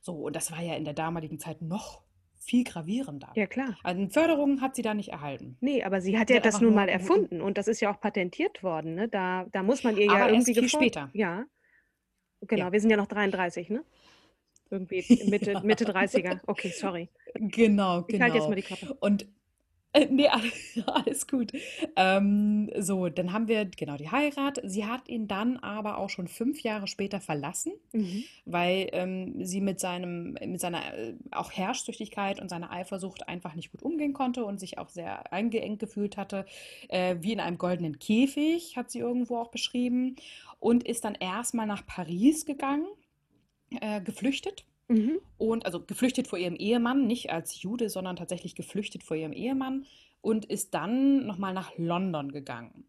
So, 0.00 0.14
und 0.14 0.36
das 0.36 0.52
war 0.52 0.62
ja 0.62 0.74
in 0.74 0.84
der 0.84 0.94
damaligen 0.94 1.38
Zeit 1.38 1.62
noch 1.62 2.05
viel 2.46 2.64
gravierender. 2.64 3.32
Ja, 3.34 3.46
klar. 3.46 3.76
Also 3.82 4.08
Förderungen 4.08 4.60
hat 4.60 4.76
sie 4.76 4.82
da 4.82 4.94
nicht 4.94 5.10
erhalten. 5.10 5.56
Nee, 5.60 5.82
aber 5.82 6.00
sie 6.00 6.18
hat 6.18 6.28
Sie 6.28 6.34
ja 6.34 6.38
hat 6.38 6.46
das 6.46 6.60
nun 6.60 6.74
mal 6.74 6.88
erfunden 6.88 7.40
und 7.40 7.58
das 7.58 7.68
ist 7.68 7.80
ja 7.80 7.92
auch 7.92 8.00
patentiert 8.00 8.62
worden. 8.62 8.94
Ne? 8.94 9.08
Da, 9.08 9.46
da 9.52 9.62
muss 9.62 9.84
man 9.84 9.96
ihr 9.96 10.06
ja 10.06 10.12
Aber 10.12 10.30
erst 10.30 10.48
irgendwie 10.48 10.60
viel 10.60 10.68
später. 10.68 11.10
Ja, 11.12 11.44
genau. 12.42 12.66
Ja. 12.66 12.72
Wir 12.72 12.80
sind 12.80 12.90
ja 12.90 12.96
noch 12.96 13.06
33, 13.06 13.70
ne? 13.70 13.84
Irgendwie 14.70 15.04
Mitte, 15.28 15.52
Ja. 15.52 15.60
Mitte 15.60 15.84
30er. 15.84 16.40
Okay, 16.46 16.70
sorry. 16.70 17.08
Genau, 17.34 18.04
Ich 18.08 18.20
halte 18.20 18.36
jetzt 18.36 18.44
genau. 18.44 18.48
mal 18.48 18.54
die 18.56 18.62
Klappe. 18.62 18.94
Und 19.00 19.26
Äh, 19.96 20.06
nee, 20.10 20.28
alles 20.86 21.26
gut. 21.26 21.52
Ähm, 21.96 22.70
so, 22.78 23.08
dann 23.08 23.32
haben 23.32 23.48
wir 23.48 23.64
genau 23.64 23.96
die 23.96 24.10
Heirat. 24.10 24.60
Sie 24.64 24.84
hat 24.84 25.08
ihn 25.08 25.26
dann 25.26 25.56
aber 25.56 25.96
auch 25.98 26.10
schon 26.10 26.28
fünf 26.28 26.60
Jahre 26.60 26.86
später 26.86 27.20
verlassen, 27.20 27.72
Mhm. 27.92 28.24
weil 28.44 28.88
ähm, 28.92 29.44
sie 29.44 29.60
mit 29.60 29.80
seinem, 29.80 30.32
mit 30.44 30.60
seiner 30.60 30.94
äh, 30.94 31.14
auch 31.30 31.50
Herrschsüchtigkeit 31.52 32.40
und 32.40 32.48
seiner 32.50 32.70
Eifersucht 32.72 33.26
einfach 33.28 33.54
nicht 33.54 33.72
gut 33.72 33.82
umgehen 33.82 34.12
konnte 34.12 34.44
und 34.44 34.60
sich 34.60 34.78
auch 34.78 34.90
sehr 34.90 35.32
eingeengt 35.32 35.78
gefühlt 35.78 36.16
hatte, 36.16 36.44
äh, 36.88 37.16
wie 37.20 37.32
in 37.32 37.40
einem 37.40 37.56
goldenen 37.58 37.98
Käfig, 37.98 38.76
hat 38.76 38.90
sie 38.90 38.98
irgendwo 38.98 39.38
auch 39.38 39.50
beschrieben, 39.50 40.16
und 40.60 40.84
ist 40.84 41.04
dann 41.04 41.14
erstmal 41.14 41.66
nach 41.66 41.86
Paris 41.86 42.44
gegangen, 42.44 42.86
äh, 43.80 44.00
geflüchtet. 44.00 44.64
Mhm. 44.88 45.20
Und 45.38 45.66
also 45.66 45.84
geflüchtet 45.84 46.28
vor 46.28 46.38
ihrem 46.38 46.56
Ehemann, 46.56 47.06
nicht 47.06 47.30
als 47.30 47.60
Jude, 47.60 47.88
sondern 47.90 48.16
tatsächlich 48.16 48.54
geflüchtet 48.54 49.02
vor 49.02 49.16
ihrem 49.16 49.32
Ehemann 49.32 49.86
und 50.20 50.44
ist 50.44 50.74
dann 50.74 51.26
nochmal 51.26 51.54
nach 51.54 51.72
London 51.76 52.32
gegangen. 52.32 52.84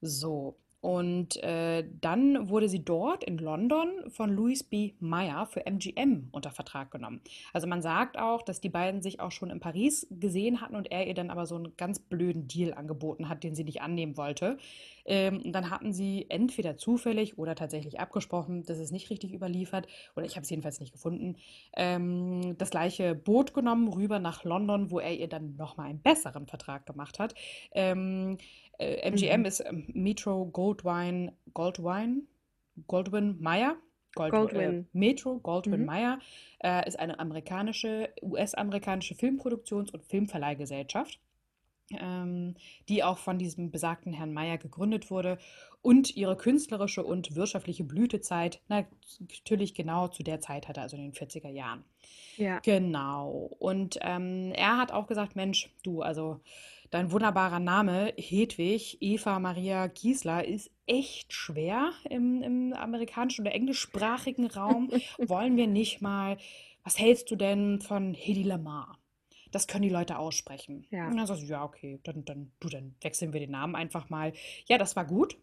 So, 0.00 0.56
und 0.80 1.36
äh, 1.42 1.84
dann 2.00 2.48
wurde 2.48 2.68
sie 2.68 2.82
dort 2.82 3.22
in 3.22 3.36
London 3.36 3.88
von 4.08 4.30
Louis 4.30 4.62
B. 4.62 4.94
Meyer 4.98 5.44
für 5.44 5.66
MGM 5.66 6.28
unter 6.32 6.50
Vertrag 6.50 6.90
genommen. 6.90 7.20
Also 7.52 7.66
man 7.66 7.82
sagt 7.82 8.18
auch, 8.18 8.40
dass 8.40 8.62
die 8.62 8.70
beiden 8.70 9.02
sich 9.02 9.20
auch 9.20 9.30
schon 9.30 9.50
in 9.50 9.60
Paris 9.60 10.06
gesehen 10.10 10.62
hatten 10.62 10.76
und 10.76 10.90
er 10.90 11.06
ihr 11.06 11.12
dann 11.12 11.28
aber 11.28 11.44
so 11.44 11.56
einen 11.56 11.76
ganz 11.76 11.98
blöden 11.98 12.48
Deal 12.48 12.72
angeboten 12.72 13.28
hat, 13.28 13.44
den 13.44 13.54
sie 13.54 13.64
nicht 13.64 13.82
annehmen 13.82 14.16
wollte. 14.16 14.56
Ähm, 15.04 15.40
und 15.42 15.52
dann 15.52 15.70
hatten 15.70 15.92
sie 15.92 16.26
entweder 16.28 16.76
zufällig 16.76 17.38
oder 17.38 17.54
tatsächlich 17.54 18.00
abgesprochen, 18.00 18.64
das 18.64 18.78
ist 18.78 18.90
nicht 18.92 19.10
richtig 19.10 19.32
überliefert, 19.32 19.86
oder 20.16 20.26
ich 20.26 20.36
habe 20.36 20.42
es 20.44 20.50
jedenfalls 20.50 20.80
nicht 20.80 20.92
gefunden, 20.92 21.36
ähm, 21.76 22.56
das 22.58 22.70
gleiche 22.70 23.14
Boot 23.14 23.54
genommen, 23.54 23.88
rüber 23.88 24.18
nach 24.18 24.44
London, 24.44 24.90
wo 24.90 24.98
er 25.00 25.14
ihr 25.14 25.28
dann 25.28 25.56
nochmal 25.56 25.90
einen 25.90 26.00
besseren 26.02 26.46
Vertrag 26.46 26.86
gemacht 26.86 27.18
hat. 27.18 27.34
Ähm, 27.72 28.38
äh, 28.78 28.96
MGM 29.10 29.40
Mhm. 29.40 29.46
ist 29.46 29.60
ähm, 29.60 29.84
Metro 29.92 30.46
Goldwyn, 30.46 31.32
Goldwyn, 31.54 32.26
Goldwyn 32.86 33.36
Mayer. 33.40 33.76
Gold, 34.14 34.32
äh, 34.32 34.36
Goldwyn. 34.36 34.88
Metro 34.92 35.38
Goldwyn 35.38 35.80
Mhm. 35.80 35.86
Mayer 35.86 36.18
äh, 36.64 36.86
ist 36.88 36.98
eine 36.98 37.18
amerikanische, 37.20 38.08
US-amerikanische 38.22 39.14
Filmproduktions- 39.14 39.92
und 39.92 40.02
Filmverleihgesellschaft, 40.04 41.20
die 42.88 43.02
auch 43.02 43.18
von 43.18 43.38
diesem 43.38 43.70
besagten 43.70 44.12
Herrn 44.12 44.32
Mayer 44.32 44.58
gegründet 44.58 45.10
wurde 45.10 45.38
und 45.82 46.16
ihre 46.16 46.36
künstlerische 46.36 47.02
und 47.02 47.34
wirtschaftliche 47.34 47.84
Blütezeit 47.84 48.60
na, 48.68 48.84
natürlich 49.18 49.74
genau 49.74 50.08
zu 50.08 50.22
der 50.22 50.40
Zeit 50.40 50.68
hatte, 50.68 50.80
also 50.80 50.96
in 50.96 51.02
den 51.02 51.12
40er 51.12 51.48
Jahren. 51.48 51.84
Ja. 52.36 52.60
Genau. 52.60 53.50
Und 53.58 53.98
ähm, 54.02 54.52
er 54.54 54.76
hat 54.76 54.92
auch 54.92 55.06
gesagt, 55.06 55.36
Mensch, 55.36 55.70
du, 55.82 56.02
also 56.02 56.40
dein 56.90 57.10
wunderbarer 57.12 57.60
Name, 57.60 58.12
Hedwig 58.16 58.98
Eva 59.00 59.38
Maria 59.38 59.86
Giesler, 59.88 60.46
ist 60.46 60.70
echt 60.86 61.32
schwer 61.32 61.92
im, 62.08 62.42
im 62.42 62.72
amerikanischen 62.72 63.42
oder 63.42 63.54
englischsprachigen 63.54 64.46
Raum. 64.46 64.90
Wollen 65.18 65.56
wir 65.56 65.66
nicht 65.66 66.00
mal, 66.02 66.36
was 66.84 66.98
hältst 66.98 67.30
du 67.30 67.36
denn 67.36 67.80
von 67.80 68.14
Hedy 68.14 68.42
Lamar? 68.42 68.99
Das 69.50 69.66
können 69.66 69.82
die 69.82 69.88
Leute 69.88 70.18
aussprechen. 70.18 70.86
Ja. 70.90 71.08
Und 71.08 71.16
dann 71.16 71.26
sagst 71.26 71.42
du, 71.42 71.46
ja, 71.46 71.64
okay, 71.64 72.00
dann, 72.02 72.24
dann, 72.24 72.52
du, 72.60 72.68
dann 72.68 72.94
wechseln 73.00 73.32
wir 73.32 73.40
den 73.40 73.50
Namen 73.50 73.74
einfach 73.74 74.10
mal. 74.10 74.32
Ja, 74.66 74.78
das 74.78 74.96
war 74.96 75.04
gut. 75.04 75.36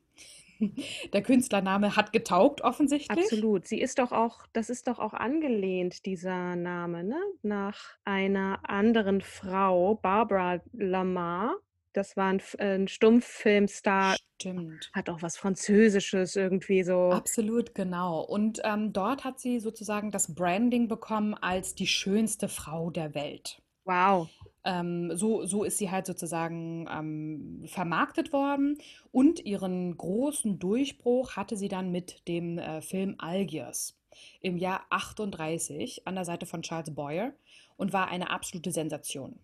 Der 1.13 1.21
Künstlername 1.21 1.95
hat 1.95 2.13
getaugt, 2.13 2.61
offensichtlich. 2.61 3.25
Absolut. 3.25 3.67
Sie 3.67 3.79
ist 3.79 3.99
doch 3.99 4.11
auch, 4.11 4.45
das 4.53 4.69
ist 4.69 4.87
doch 4.87 4.99
auch 4.99 5.13
angelehnt, 5.13 6.05
dieser 6.05 6.55
Name, 6.55 7.03
ne? 7.03 7.19
Nach 7.41 7.97
einer 8.03 8.59
anderen 8.63 9.21
Frau, 9.21 9.95
Barbara 9.95 10.61
Lamar. 10.73 11.57
Das 11.93 12.15
war 12.15 12.27
ein, 12.27 12.41
äh, 12.59 12.75
ein 12.75 12.87
Stummfilmstar, 12.87 14.17
Stimmt. 14.35 14.91
hat 14.93 15.09
auch 15.09 15.23
was 15.23 15.35
Französisches 15.35 16.35
irgendwie 16.35 16.83
so. 16.83 17.11
Absolut, 17.11 17.73
genau. 17.73 18.21
Und 18.21 18.61
ähm, 18.63 18.93
dort 18.93 19.23
hat 19.23 19.39
sie 19.39 19.59
sozusagen 19.59 20.11
das 20.11 20.35
Branding 20.35 20.87
bekommen 20.87 21.33
als 21.33 21.73
die 21.73 21.87
schönste 21.87 22.49
Frau 22.49 22.91
der 22.91 23.15
Welt. 23.15 23.63
Wow. 23.87 24.29
Ähm, 24.65 25.15
so, 25.15 25.45
so 25.45 25.63
ist 25.63 25.77
sie 25.77 25.91
halt 25.91 26.05
sozusagen 26.05 26.87
ähm, 26.91 27.63
vermarktet 27.67 28.33
worden 28.33 28.79
und 29.11 29.45
ihren 29.45 29.95
großen 29.97 30.59
Durchbruch 30.59 31.35
hatte 31.37 31.55
sie 31.55 31.69
dann 31.69 31.91
mit 31.91 32.27
dem 32.27 32.57
äh, 32.57 32.81
Film 32.81 33.15
Algiers 33.19 33.97
im 34.41 34.57
Jahr 34.57 34.85
38 34.89 36.07
an 36.07 36.15
der 36.15 36.25
Seite 36.25 36.45
von 36.45 36.63
Charles 36.63 36.93
Boyer 36.93 37.33
und 37.77 37.93
war 37.93 38.09
eine 38.09 38.29
absolute 38.31 38.71
Sensation. 38.71 39.39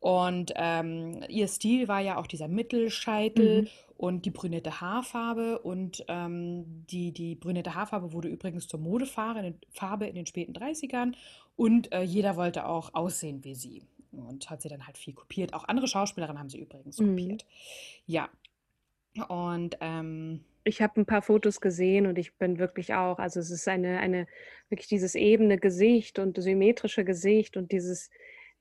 Und 0.00 0.52
ähm, 0.56 1.24
ihr 1.28 1.48
Stil 1.48 1.88
war 1.88 2.00
ja 2.00 2.18
auch 2.18 2.26
dieser 2.26 2.48
Mittelscheitel 2.48 3.62
Mhm. 3.62 3.68
und 3.96 4.24
die 4.26 4.30
brünette 4.30 4.80
Haarfarbe. 4.80 5.58
Und 5.60 6.04
ähm, 6.08 6.86
die, 6.90 7.12
die 7.12 7.34
brünette 7.34 7.74
Haarfarbe 7.74 8.12
wurde 8.12 8.28
übrigens 8.28 8.68
zur 8.68 8.80
Modefarbe 8.80 9.40
in 9.40 9.44
den, 9.46 9.60
Farbe 9.72 10.06
in 10.06 10.14
den 10.14 10.26
späten 10.26 10.52
30ern. 10.52 11.14
Und 11.56 11.92
äh, 11.92 12.02
jeder 12.02 12.36
wollte 12.36 12.66
auch 12.66 12.94
aussehen 12.94 13.42
wie 13.44 13.54
sie. 13.54 13.86
Und 14.12 14.48
hat 14.50 14.62
sie 14.62 14.68
dann 14.68 14.86
halt 14.86 14.96
viel 14.98 15.14
kopiert. 15.14 15.52
Auch 15.54 15.64
andere 15.64 15.88
Schauspielerinnen 15.88 16.38
haben 16.38 16.48
sie 16.50 16.60
übrigens 16.60 16.98
Mhm. 17.00 17.16
kopiert. 17.16 17.46
Ja. 18.06 18.30
Und 19.28 19.76
ähm, 19.80 20.44
Ich 20.64 20.82
habe 20.82 21.00
ein 21.00 21.06
paar 21.06 21.22
Fotos 21.22 21.60
gesehen 21.60 22.06
und 22.06 22.18
ich 22.18 22.36
bin 22.38 22.58
wirklich 22.58 22.92
auch, 22.94 23.18
also 23.18 23.40
es 23.40 23.50
ist 23.50 23.68
eine, 23.68 23.98
eine, 24.00 24.26
wirklich 24.68 24.88
dieses 24.88 25.14
ebene 25.14 25.58
Gesicht 25.58 26.18
und 26.18 26.40
symmetrische 26.42 27.04
Gesicht 27.04 27.56
und 27.56 27.72
dieses, 27.72 28.10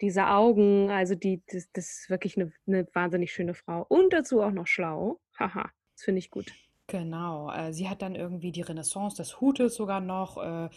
diese 0.02 0.28
Augen, 0.28 0.90
also 0.92 1.16
die, 1.16 1.42
das, 1.52 1.70
das 1.74 1.90
ist 2.02 2.10
wirklich 2.10 2.38
eine, 2.38 2.52
eine 2.68 2.88
wahnsinnig 2.94 3.34
schöne 3.34 3.54
Frau. 3.56 3.86
Und 3.90 4.14
dazu 4.14 4.42
auch 4.42 4.52
noch 4.52 4.68
schlau. 4.68 5.20
Haha, 5.40 5.72
das 5.96 6.04
finde 6.04 6.20
ich 6.20 6.30
gut. 6.32 6.52
Genau, 6.88 7.52
äh, 7.52 7.74
sie 7.74 7.90
hat 7.90 8.04
dann 8.04 8.14
irgendwie 8.14 8.52
die 8.52 8.62
Renaissance 8.62 9.18
des 9.18 9.42
Hutes 9.42 9.74
sogar 9.76 10.02
noch 10.02 10.38
äh, 10.38 10.70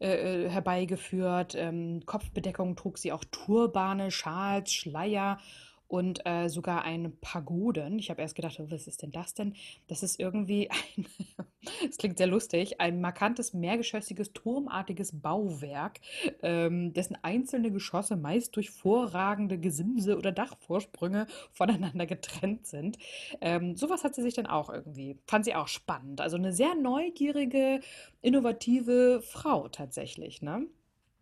äh, 0.00 0.44
äh, 0.44 0.48
herbeigeführt. 0.48 1.56
Ähm, 1.56 2.02
Kopfbedeckung 2.06 2.76
trug 2.76 2.98
sie 2.98 3.10
auch 3.12 3.24
Turbane, 3.32 4.12
Schals, 4.12 4.72
Schleier 4.72 5.38
und 5.88 6.26
äh, 6.26 6.48
sogar 6.48 6.84
ein 6.84 7.16
Pagoden. 7.20 7.98
Ich 7.98 8.10
habe 8.10 8.22
erst 8.22 8.34
gedacht, 8.34 8.60
was 8.68 8.86
ist 8.86 9.02
denn 9.02 9.12
das 9.12 9.34
denn? 9.34 9.54
Das 9.88 10.02
ist 10.02 10.18
irgendwie 10.18 10.68
ein, 10.96 11.06
es 11.88 11.96
klingt 11.98 12.18
sehr 12.18 12.26
lustig, 12.26 12.80
ein 12.80 13.00
markantes, 13.00 13.54
mehrgeschossiges, 13.54 14.32
turmartiges 14.32 15.20
Bauwerk, 15.20 16.00
ähm, 16.42 16.92
dessen 16.92 17.16
einzelne 17.22 17.70
Geschosse 17.70 18.16
meist 18.16 18.56
durch 18.56 18.70
vorragende 18.70 19.58
Gesimse 19.58 20.16
oder 20.16 20.32
Dachvorsprünge 20.32 21.26
voneinander 21.52 22.06
getrennt 22.06 22.66
sind. 22.66 22.98
Ähm, 23.40 23.76
sowas 23.76 24.04
hat 24.04 24.14
sie 24.14 24.22
sich 24.22 24.34
dann 24.34 24.46
auch 24.46 24.70
irgendwie, 24.70 25.18
fand 25.26 25.44
sie 25.44 25.54
auch 25.54 25.68
spannend. 25.68 26.20
Also 26.20 26.36
eine 26.36 26.52
sehr 26.52 26.74
neugierige, 26.74 27.80
innovative 28.22 29.22
Frau 29.22 29.68
tatsächlich, 29.68 30.42
ne? 30.42 30.66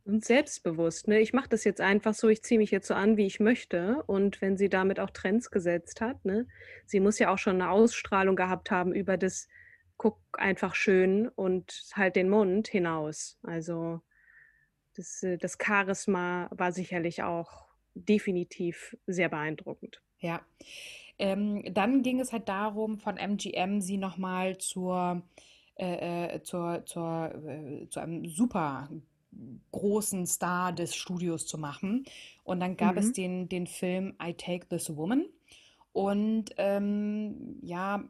Und 0.07 0.25
selbstbewusst, 0.25 1.09
ne? 1.09 1.21
Ich 1.21 1.33
mache 1.33 1.49
das 1.49 1.65
jetzt 1.65 1.81
einfach 1.81 2.13
so, 2.13 2.29
ich 2.29 2.43
ziehe 2.43 2.59
mich 2.59 2.71
jetzt 2.71 2.89
so 2.89 2.95
an, 2.95 3.17
wie 3.17 3.27
ich 3.27 3.41
möchte. 3.41 4.03
Und 4.07 4.43
wenn 4.43 4.59
sie 4.59 4.69
damit 4.69 5.01
auch 5.01 5.11
Trends 5.11 5.51
gesetzt 5.51 6.03
hat, 6.03 6.25
ne? 6.25 6.47
Sie 6.85 7.01
muss 7.01 7.19
ja 7.19 7.33
auch 7.33 7.39
schon 7.39 7.61
eine 7.61 7.71
Ausstrahlung 7.71 8.37
gehabt 8.37 8.71
haben 8.71 8.93
über 8.93 9.17
das 9.17 9.49
guck 9.97 10.19
einfach 10.33 10.75
schön 10.75 11.29
und 11.29 11.85
halt 11.95 12.17
den 12.17 12.29
Mund 12.29 12.69
hinaus. 12.69 13.39
Also 13.43 14.01
das, 14.95 15.23
äh, 15.23 15.39
das 15.39 15.57
Charisma 15.61 16.49
war 16.53 16.73
sicherlich 16.73 17.23
auch 17.23 17.69
definitiv 17.95 18.97
sehr 19.07 19.29
beeindruckend. 19.29 20.03
Ja. 20.19 20.43
Ähm, 21.19 21.63
dann 21.73 22.03
ging 22.03 22.21
es 22.21 22.33
halt 22.33 22.49
darum, 22.49 22.99
von 22.99 23.17
MGM 23.17 23.81
sie 23.81 23.99
nochmal 23.99 24.59
zur, 24.59 25.23
äh, 25.77 26.35
äh, 26.35 26.43
zur, 26.43 26.85
zur, 26.87 27.33
äh, 27.47 27.89
zu 27.89 28.01
einem 28.01 28.27
super 28.27 28.89
großen 29.73 30.27
Star 30.27 30.73
des 30.73 30.95
Studios 30.95 31.47
zu 31.47 31.59
machen. 31.59 32.05
Und 32.45 32.61
dann 32.61 32.77
gab 32.77 32.97
es 32.97 33.13
Mhm. 33.13 33.13
den, 33.13 33.49
den 33.49 33.67
Film 33.67 34.15
I 34.23 34.35
Take 34.35 34.69
This 34.69 34.97
Woman. 34.97 35.27
Und 35.93 36.51
ähm, 36.59 37.59
ja, 37.63 38.05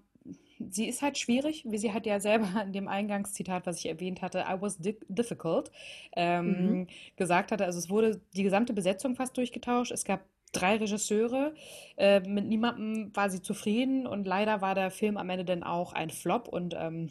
sie 0.70 0.88
ist 0.88 1.02
halt 1.02 1.18
schwierig, 1.18 1.64
wie 1.68 1.78
sie 1.78 1.92
hat 1.92 2.06
ja 2.06 2.20
selber 2.20 2.48
in 2.64 2.72
dem 2.72 2.88
Eingangszitat, 2.88 3.66
was 3.66 3.78
ich 3.78 3.86
erwähnt 3.86 4.22
hatte, 4.22 4.40
I 4.48 4.60
was 4.60 4.78
di 4.78 4.96
difficult, 5.08 5.70
ähm, 6.16 6.86
Mhm. 6.86 6.86
gesagt 7.16 7.52
hatte. 7.52 7.64
Also 7.64 7.78
es 7.78 7.90
wurde 7.90 8.20
die 8.36 8.42
gesamte 8.42 8.72
Besetzung 8.72 9.16
fast 9.16 9.36
durchgetauscht. 9.36 9.92
Es 9.92 10.04
gab 10.04 10.24
drei 10.52 10.76
Regisseure. 10.76 11.54
Äh, 11.96 12.20
mit 12.20 12.46
niemandem 12.46 13.14
war 13.14 13.28
sie 13.30 13.42
zufrieden 13.42 14.06
und 14.06 14.26
leider 14.26 14.60
war 14.60 14.74
der 14.74 14.90
Film 14.90 15.16
am 15.16 15.28
Ende 15.30 15.44
dann 15.44 15.62
auch 15.64 15.92
ein 15.92 16.10
Flop 16.10 16.48
und 16.48 16.74
ähm, 16.78 17.06
äh, 17.06 17.10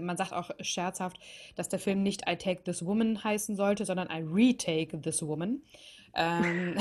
man 0.00 0.16
sagt 0.16 0.32
auch 0.32 0.50
scherzhaft, 0.60 1.18
dass 1.54 1.68
der 1.68 1.78
Film 1.78 2.02
nicht 2.02 2.22
I 2.28 2.36
Take 2.36 2.62
This 2.62 2.84
Woman 2.84 3.22
heißen 3.22 3.56
sollte, 3.56 3.84
sondern 3.84 4.08
I 4.10 4.22
Retake 4.22 5.00
This 5.00 5.22
Woman. 5.22 5.62
Ähm, 6.14 6.76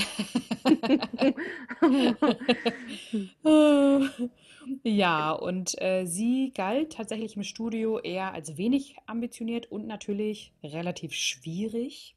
ja, 4.83 5.31
und 5.33 5.81
äh, 5.81 6.05
sie 6.05 6.53
galt 6.55 6.93
tatsächlich 6.93 7.35
im 7.35 7.43
Studio 7.43 7.99
eher 7.99 8.33
als 8.33 8.55
wenig 8.57 8.95
ambitioniert 9.07 9.69
und 9.71 9.87
natürlich 9.87 10.53
relativ 10.63 11.13
schwierig. 11.13 12.15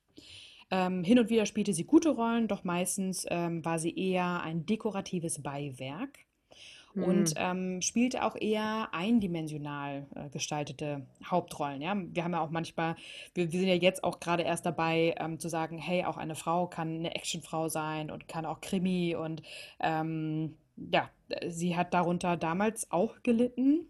Ähm, 0.70 1.02
hin 1.02 1.18
und 1.18 1.28
wieder 1.28 1.46
spielte 1.46 1.72
sie 1.72 1.84
gute 1.84 2.10
Rollen, 2.10 2.46
doch 2.46 2.62
meistens 2.62 3.26
ähm, 3.30 3.64
war 3.64 3.80
sie 3.80 3.96
eher 3.96 4.42
ein 4.42 4.64
dekoratives 4.66 5.42
Beiwerk 5.42 6.27
und 6.98 7.30
Mhm. 7.30 7.34
ähm, 7.36 7.82
spielte 7.82 8.24
auch 8.24 8.36
eher 8.36 8.88
eindimensional 8.92 10.06
äh, 10.14 10.28
gestaltete 10.30 11.06
Hauptrollen. 11.24 11.80
Ja? 11.82 11.96
Wir 11.96 12.24
haben 12.24 12.32
ja 12.32 12.40
auch 12.40 12.50
manchmal, 12.50 12.96
wir, 13.34 13.52
wir 13.52 13.60
sind 13.60 13.68
ja 13.68 13.74
jetzt 13.74 14.04
auch 14.04 14.20
gerade 14.20 14.42
erst 14.42 14.66
dabei 14.66 15.14
ähm, 15.18 15.38
zu 15.38 15.48
sagen, 15.48 15.78
hey, 15.78 16.04
auch 16.04 16.16
eine 16.16 16.34
Frau 16.34 16.66
kann 16.66 16.96
eine 16.96 17.14
Actionfrau 17.14 17.68
sein 17.68 18.10
und 18.10 18.28
kann 18.28 18.46
auch 18.46 18.60
Krimi 18.60 19.14
und 19.14 19.42
ähm, 19.80 20.56
ja, 20.92 21.10
äh, 21.28 21.50
sie 21.50 21.76
hat 21.76 21.94
darunter 21.94 22.36
damals 22.36 22.90
auch 22.90 23.22
gelitten. 23.22 23.86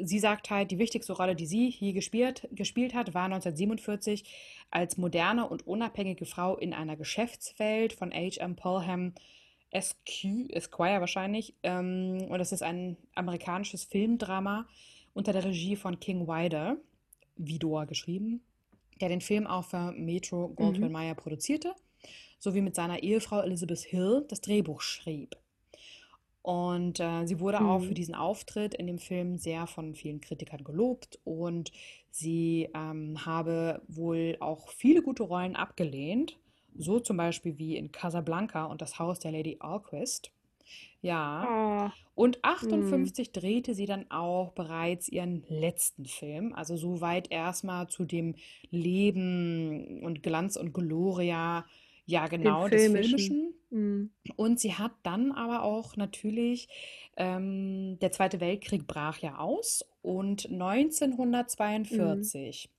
Sie 0.00 0.20
sagt 0.20 0.50
halt, 0.50 0.70
die 0.70 0.78
wichtigste 0.78 1.12
Rolle, 1.12 1.34
die 1.34 1.46
sie 1.46 1.70
je 1.70 1.92
gespielt, 1.92 2.48
gespielt 2.52 2.94
hat, 2.94 3.14
war 3.14 3.24
1947 3.24 4.22
als 4.70 4.96
moderne 4.96 5.48
und 5.48 5.66
unabhängige 5.66 6.24
Frau 6.24 6.56
in 6.56 6.72
einer 6.72 6.96
Geschäftswelt 6.96 7.92
von 7.92 8.12
H.M. 8.12 8.54
Pelham 8.54 9.14
SQ, 9.72 10.50
Esquire 10.50 11.00
wahrscheinlich. 11.00 11.54
Ähm, 11.62 12.26
und 12.28 12.38
das 12.38 12.52
ist 12.52 12.62
ein 12.62 12.96
amerikanisches 13.14 13.84
Filmdrama 13.84 14.66
unter 15.14 15.32
der 15.32 15.44
Regie 15.44 15.76
von 15.76 15.98
King 16.00 16.26
Wider, 16.26 16.76
Vidor 17.36 17.86
geschrieben, 17.86 18.42
der 19.00 19.08
den 19.08 19.20
Film 19.20 19.46
auch 19.46 19.64
für 19.64 19.92
Metro 19.92 20.48
Goldwyn 20.48 20.86
Mhm. 20.88 20.92
Mayer 20.92 21.14
produzierte, 21.14 21.74
sowie 22.38 22.60
mit 22.62 22.74
seiner 22.74 23.02
Ehefrau 23.02 23.40
Elizabeth 23.42 23.80
Hill 23.80 24.24
das 24.28 24.40
Drehbuch 24.40 24.80
schrieb. 24.80 25.36
Und 26.42 26.98
äh, 27.00 27.26
sie 27.26 27.40
wurde 27.40 27.60
auch 27.64 27.80
für 27.80 27.90
Mhm. 27.90 27.94
diesen 27.94 28.14
Auftritt 28.14 28.74
in 28.74 28.86
dem 28.86 28.98
Film 28.98 29.36
sehr 29.38 29.66
von 29.66 29.94
vielen 29.94 30.20
Kritikern 30.20 30.64
gelobt 30.64 31.18
und 31.24 31.72
sie 32.10 32.68
ähm, 32.74 33.26
habe 33.26 33.82
wohl 33.88 34.36
auch 34.40 34.68
viele 34.70 35.02
gute 35.02 35.24
Rollen 35.24 35.56
abgelehnt, 35.56 36.38
so 36.78 37.00
zum 37.00 37.16
Beispiel 37.18 37.58
wie 37.58 37.76
in 37.76 37.92
Casablanca 37.92 38.64
und 38.66 38.82
das 38.82 38.98
Haus 38.98 39.18
der 39.20 39.32
Lady 39.32 39.56
Alquist. 39.60 40.32
Ja, 41.00 41.50
Oh. 41.86 41.90
und 42.14 42.38
Mhm. 42.38 42.40
58 42.42 43.32
drehte 43.32 43.74
sie 43.74 43.86
dann 43.86 44.10
auch 44.10 44.52
bereits 44.52 45.08
ihren 45.08 45.44
letzten 45.48 46.06
Film, 46.06 46.52
also 46.54 46.76
soweit 46.76 47.30
erstmal 47.30 47.88
zu 47.88 48.04
dem 48.04 48.34
Leben 48.70 50.02
und 50.02 50.22
Glanz 50.22 50.56
und 50.56 50.72
Gloria, 50.72 51.66
ja 52.06 52.26
genau, 52.28 52.68
des 52.68 52.88
filmischen. 52.88 53.54
Mhm. 53.70 54.12
Und 54.36 54.60
sie 54.60 54.74
hat 54.74 54.92
dann 55.04 55.32
aber 55.32 55.62
auch 55.62 55.96
natürlich, 55.96 56.68
ähm, 57.16 57.98
der 58.00 58.12
Zweite 58.12 58.40
Weltkrieg 58.40 58.86
brach 58.86 59.18
ja 59.18 59.38
aus 59.38 59.84
und 60.02 60.50
Mhm. 61.90 62.32
1942 62.32 62.70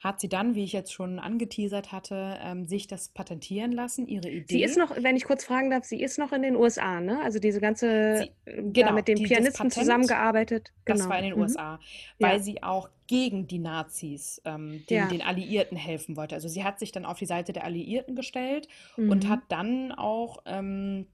hat 0.00 0.20
sie 0.20 0.28
dann, 0.28 0.54
wie 0.54 0.64
ich 0.64 0.72
jetzt 0.72 0.92
schon 0.92 1.18
angeteasert 1.18 1.92
hatte, 1.92 2.38
ähm, 2.42 2.64
sich 2.66 2.86
das 2.88 3.10
patentieren 3.10 3.70
lassen, 3.72 4.06
ihre 4.08 4.28
Sie 4.46 4.62
ist 4.62 4.76
Idee. 4.76 4.80
noch, 4.80 4.96
wenn 4.96 5.16
ich 5.16 5.24
kurz 5.24 5.44
fragen 5.44 5.70
darf, 5.70 5.84
sie 5.84 6.02
ist 6.02 6.18
noch 6.18 6.32
in 6.32 6.42
den 6.42 6.56
USA, 6.56 7.00
ne? 7.00 7.20
Also 7.22 7.38
diese 7.38 7.60
ganze, 7.60 7.86
Sie, 8.16 8.32
äh, 8.46 8.62
genau, 8.72 8.92
mit 8.92 9.08
dem 9.08 9.16
die, 9.16 9.22
Pianisten 9.22 9.70
Patent, 9.70 9.74
zusammengearbeitet. 9.74 10.72
das 10.86 11.08
war 11.08 11.18
Genau. 11.18 11.18
in 11.18 11.24
den 11.24 11.34
Mhm. 11.34 11.42
USA, 11.42 11.78
weil 12.18 12.38
Ja, 12.38 12.38
sie 12.40 12.62
auch 12.62 12.88
gegen 13.06 13.46
die 13.46 13.58
Nazis, 13.58 14.40
ähm, 14.44 14.86
den, 14.88 14.96
ja. 14.96 15.08
den 15.08 15.22
Alliierten 15.22 15.76
helfen 15.76 16.16
wollte. 16.16 16.34
Also 16.34 16.48
sie 16.48 16.64
hat 16.64 16.78
sich 16.78 16.92
dann 16.92 17.04
auf 17.04 17.18
die 17.18 17.26
Seite 17.26 17.52
der 17.52 17.64
Alliierten 17.64 18.14
gestellt 18.16 18.68
und 18.96 19.28
hat 19.28 19.40
Mhm. 19.40 19.44
dann 19.48 19.92
auch 19.92 20.42
ähm, 20.46 21.06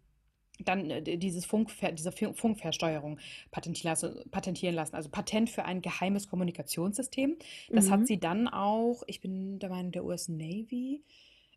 dann 0.64 0.90
äh, 0.90 1.18
dieses 1.18 1.44
Funkver 1.46 1.92
diese 1.92 2.12
Fun- 2.12 2.34
Funkversteuerung 2.34 3.18
patentieren 3.50 4.74
lassen, 4.74 4.94
also 4.96 5.08
Patent 5.08 5.50
für 5.50 5.64
ein 5.64 5.82
geheimes 5.82 6.28
Kommunikationssystem. 6.28 7.36
Das 7.72 7.90
hat 7.90 8.00
Mhm. 8.00 8.06
sie 8.06 8.18
dann 8.18 8.48
auch, 8.48 9.02
ich 9.06 9.20
bin 9.20 9.58
der 9.58 9.68
Meinung, 9.70 9.92
der 9.92 10.04
US 10.04 10.28
Navy 10.28 11.02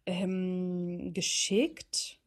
ähm, 0.05 1.13
geschickt. 1.13 2.17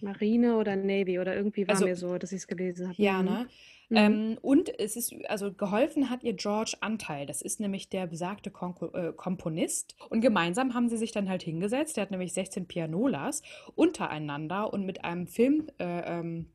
Marine 0.00 0.56
oder 0.56 0.76
Navy 0.76 1.18
oder 1.20 1.36
irgendwie 1.36 1.66
war 1.68 1.74
Also 1.74 1.86
mir 1.86 1.96
so, 1.96 2.18
dass 2.18 2.32
ich 2.32 2.38
es 2.38 2.46
gelesen 2.46 2.88
habe. 2.88 3.02
Ja, 3.02 3.22
Mhm. 3.22 3.28
ne? 3.28 3.48
Mhm. 3.88 3.96
Ähm, 3.96 4.38
und 4.42 4.78
es 4.78 4.96
ist, 4.96 5.14
also 5.28 5.52
geholfen 5.52 6.10
hat 6.10 6.22
ihr 6.22 6.34
George 6.34 6.76
Anteil. 6.80 7.26
Das 7.26 7.42
ist 7.42 7.60
nämlich 7.60 7.88
der 7.88 8.06
besagte 8.06 8.50
Konko 8.50 8.86
äh, 8.94 9.12
Komponist. 9.12 9.96
Und 10.10 10.20
gemeinsam 10.20 10.74
haben 10.74 10.88
sie 10.88 10.96
sich 10.96 11.12
dann 11.12 11.28
halt 11.28 11.42
hingesetzt. 11.42 11.96
Der 11.96 12.02
hat 12.02 12.10
nämlich 12.10 12.32
16 12.32 12.66
Pianolas 12.66 13.42
untereinander 13.74 14.72
und 14.72 14.86
mit 14.86 15.04
einem 15.04 15.26
Film 15.26 15.68
äh, 15.78 16.18
ähm, 16.18 16.50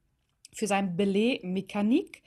für 0.51 0.67
sein 0.67 0.97
Ballet 0.97 1.43
Mécanique 1.43 2.21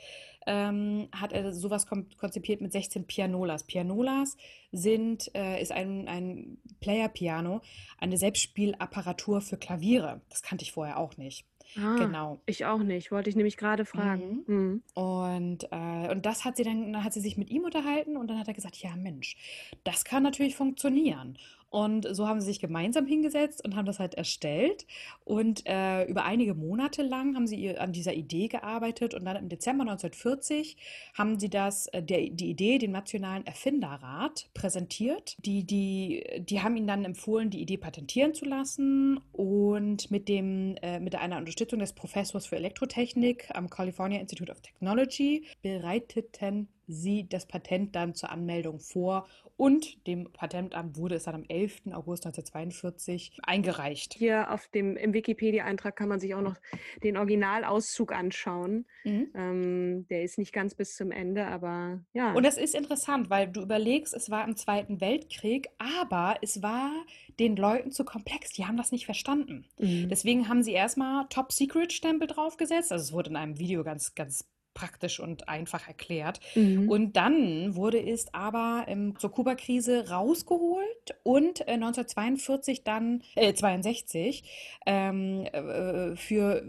ähm, 0.47 1.09
hat 1.13 1.33
er 1.33 1.53
sowas 1.53 1.87
konzipiert 1.87 2.61
mit 2.61 2.73
16 2.73 3.07
Pianolas. 3.07 3.65
Pianolas 3.65 4.37
sind, 4.73 5.31
äh, 5.35 5.61
ist 5.61 5.73
ein, 5.73 6.09
ein 6.09 6.59
Player-Piano, 6.81 7.61
eine 7.99 8.17
Selbstspielapparatur 8.17 9.41
für 9.41 9.57
Klaviere. 9.57 10.21
Das 10.31 10.43
kannte 10.43 10.65
ich 10.65 10.73
vorher 10.73 10.99
auch 10.99 11.17
nicht. 11.17 11.47
Ah, 11.77 11.97
Genau. 11.97 12.41
ich 12.47 12.65
auch 12.67 12.79
nicht. 12.83 13.11
Wollte 13.13 13.31
ich 13.31 13.37
nämlich 13.37 13.57
gerade 13.57 13.85
fragen. 13.85 14.45
Mhm. 14.47 14.55
Mhm. 14.57 14.83
Und, 14.95 15.65
äh, 15.73 16.11
und 16.11 16.27
das 16.27 16.45
hat 16.45 16.57
sie 16.57 16.63
dann, 16.65 16.93
dann 16.93 17.05
hat 17.05 17.13
sie 17.13 17.21
sich 17.21 17.37
mit 17.37 17.51
ihm 17.51 17.65
unterhalten 17.65 18.17
und 18.17 18.29
dann 18.29 18.39
hat 18.39 18.49
er 18.49 18.55
gesagt, 18.55 18.77
ja 18.77 18.95
Mensch, 18.97 19.37
das 19.85 20.05
kann 20.05 20.23
natürlich 20.23 20.57
funktionieren. 20.57 21.39
Und 21.73 22.07
so 22.15 22.29
haben 22.29 22.39
sie 22.39 22.49
sich 22.49 22.61
gemeinsam 22.61 23.07
hingesetzt 23.07 23.65
und 23.65 23.77
haben 23.77 23.87
das 23.87 23.99
halt 23.99 24.15
erstellt. 24.15 24.87
Und 25.25 25.63
äh, 25.65 26.05
über 26.05 26.25
einige 26.25 26.53
Monate 26.53 27.03
lang 27.03 27.35
haben 27.35 27.47
sie 27.47 27.79
an 27.79 27.93
dieser 27.93 28.13
Idee 28.13 28.49
gearbeitet. 28.49 29.15
Und 29.15 29.25
dann 29.25 29.37
im 29.37 29.49
Dezember 29.49 29.85
1940 29.85 30.77
haben 31.15 31.41
sie 31.41 31.49
das, 31.49 31.87
äh, 31.87 32.03
der, 32.03 32.29
die 32.29 32.51
Idee 32.51 32.77
dem 32.77 32.91
Nationalen 32.93 33.47
Erfinderrat 33.47 34.51
präsentiert. 34.53 35.35
Die, 35.47 35.65
die, 35.65 36.23
die 36.41 36.61
haben 36.61 36.77
ihnen 36.77 36.89
dann 36.89 37.07
empfohlen, 37.07 37.49
die 37.49 37.63
Idee 37.63 37.79
patentieren 37.79 38.35
zu 38.35 38.45
lassen. 38.45 39.19
Und 39.33 40.11
mit, 40.11 40.29
dem, 40.29 40.77
äh, 40.83 41.01
mit 41.01 41.15
einer 41.15 41.39
Unterstützung 41.39 41.79
des 41.79 41.95
Professors 41.95 42.45
für 42.45 42.57
Elektrotechnik 42.57 43.49
am 43.55 43.71
California 43.71 44.21
Institute 44.21 44.53
of 44.53 44.61
Technology 44.61 45.47
bereiteten 45.63 46.69
sie 46.87 47.29
das 47.29 47.47
Patent 47.47 47.95
dann 47.95 48.15
zur 48.15 48.31
Anmeldung 48.31 48.81
vor 48.81 49.27
und 49.57 50.07
dem 50.07 50.33
Patentamt 50.33 50.97
wurde 50.97 51.15
es 51.15 51.25
dann 51.25 51.35
am 51.37 51.45
11. 51.47 51.83
August 51.93 52.27
1942 52.27 53.39
eingereicht. 53.43 54.15
Hier 54.15 54.51
auf 54.51 54.67
dem, 54.69 54.97
im 54.97 55.13
Wikipedia-Eintrag 55.13 55.95
kann 55.95 56.09
man 56.09 56.21
sich 56.21 56.35
auch 56.35 56.41
noch 56.41 56.57
den 57.03 57.17
Originalauszug 57.17 58.13
anschauen. 58.13 58.87
Mhm. 59.05 59.29
Ähm, 59.35 60.07
der 60.09 60.25
ist 60.25 60.39
nicht 60.39 60.53
ganz 60.53 60.75
bis 60.75 60.97
zum 60.97 61.13
Ende, 61.13 61.47
aber 61.47 62.01
Und 62.13 62.15
ja. 62.15 62.41
das 62.41 62.57
ist 62.57 62.75
interessant, 62.75 63.31
weil 63.31 63.49
du 63.49 63.63
überlegst, 63.63 64.15
es 64.15 64.31
war 64.31 64.45
im 64.47 64.57
Zweiten 64.57 65.01
Weltkrieg, 65.01 65.69
aber 65.79 66.37
es 66.43 66.63
war 66.63 66.91
den 67.39 67.57
Leuten 67.57 67.93
zu 67.93 68.05
komplex. 68.05 68.51
Die 68.51 68.67
haben 68.67 68.77
das 68.77 68.91
nicht 68.91 69.05
verstanden. 69.05 69.67
Mhm. 69.79 70.09
Deswegen 70.09 70.49
haben 70.49 70.63
sie 70.63 70.73
erstmal 70.73 71.27
Top-Secret-Stempel 71.29 72.27
draufgesetzt. 72.27 72.91
Also 72.91 73.03
es 73.05 73.13
wurde 73.13 73.31
in 73.31 73.37
einem 73.37 73.59
Video 73.59 73.85
ganz, 73.85 74.15
ganz 74.15 74.45
praktisch 74.75 75.21
und 75.21 75.49
einfach 75.49 75.89
erklärt. 75.89 76.41
Mhm. 76.55 76.89
Und 76.89 77.17
dann 77.17 77.75
wurde 77.75 77.99
es 77.99 78.33
aber 78.35 78.85
ähm, 78.89 79.19
zur 79.19 79.31
Kuba-Krise 79.31 80.11
rausgeholt 80.11 81.15
und 81.23 81.61
äh, 81.63 81.73
1942 81.73 82.85
dann, 82.85 83.23
äh, 83.35 83.53
62, 83.55 84.45
ähm, 84.87 85.45
äh, 85.53 86.17
für, 86.17 86.65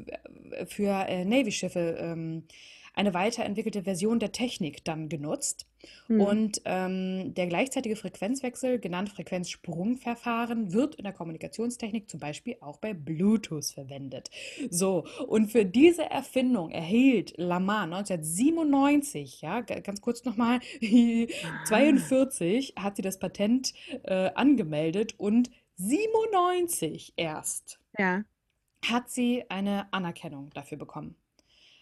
äh, 0.51 0.65
für 0.65 1.05
äh, 1.07 1.25
Navy-Schiffe 1.25 1.97
ähm, 1.99 2.43
eine 2.93 3.13
weiterentwickelte 3.13 3.83
Version 3.83 4.19
der 4.19 4.31
Technik 4.31 4.83
dann 4.85 5.09
genutzt. 5.09 5.65
Mhm. 6.07 6.21
Und 6.21 6.61
ähm, 6.65 7.33
der 7.33 7.47
gleichzeitige 7.47 7.95
Frequenzwechsel, 7.95 8.79
genannt 8.79 9.09
Frequenzsprungverfahren, 9.09 10.71
wird 10.73 10.95
in 10.95 11.03
der 11.03 11.11
Kommunikationstechnik 11.13 12.09
zum 12.09 12.19
Beispiel 12.19 12.55
auch 12.61 12.77
bei 12.77 12.93
Bluetooth 12.93 13.65
verwendet. 13.65 14.29
So, 14.69 15.05
und 15.27 15.51
für 15.51 15.65
diese 15.65 16.09
Erfindung 16.09 16.71
erhielt 16.71 17.33
Lamar 17.37 17.83
1997, 17.83 19.41
ja, 19.41 19.61
ga- 19.61 19.79
ganz 19.79 19.99
kurz 20.01 20.23
nochmal, 20.23 20.59
Ah. 20.81 21.65
42 21.65 22.75
hat 22.77 22.95
sie 22.95 23.01
das 23.01 23.19
Patent 23.19 23.73
äh, 24.03 24.29
angemeldet 24.35 25.15
und 25.19 25.49
97 25.77 27.13
erst 27.17 27.79
Ja. 27.97 28.23
hat 28.85 29.09
sie 29.09 29.43
eine 29.49 29.91
Anerkennung 29.91 30.49
dafür 30.53 30.77
bekommen. 30.77 31.15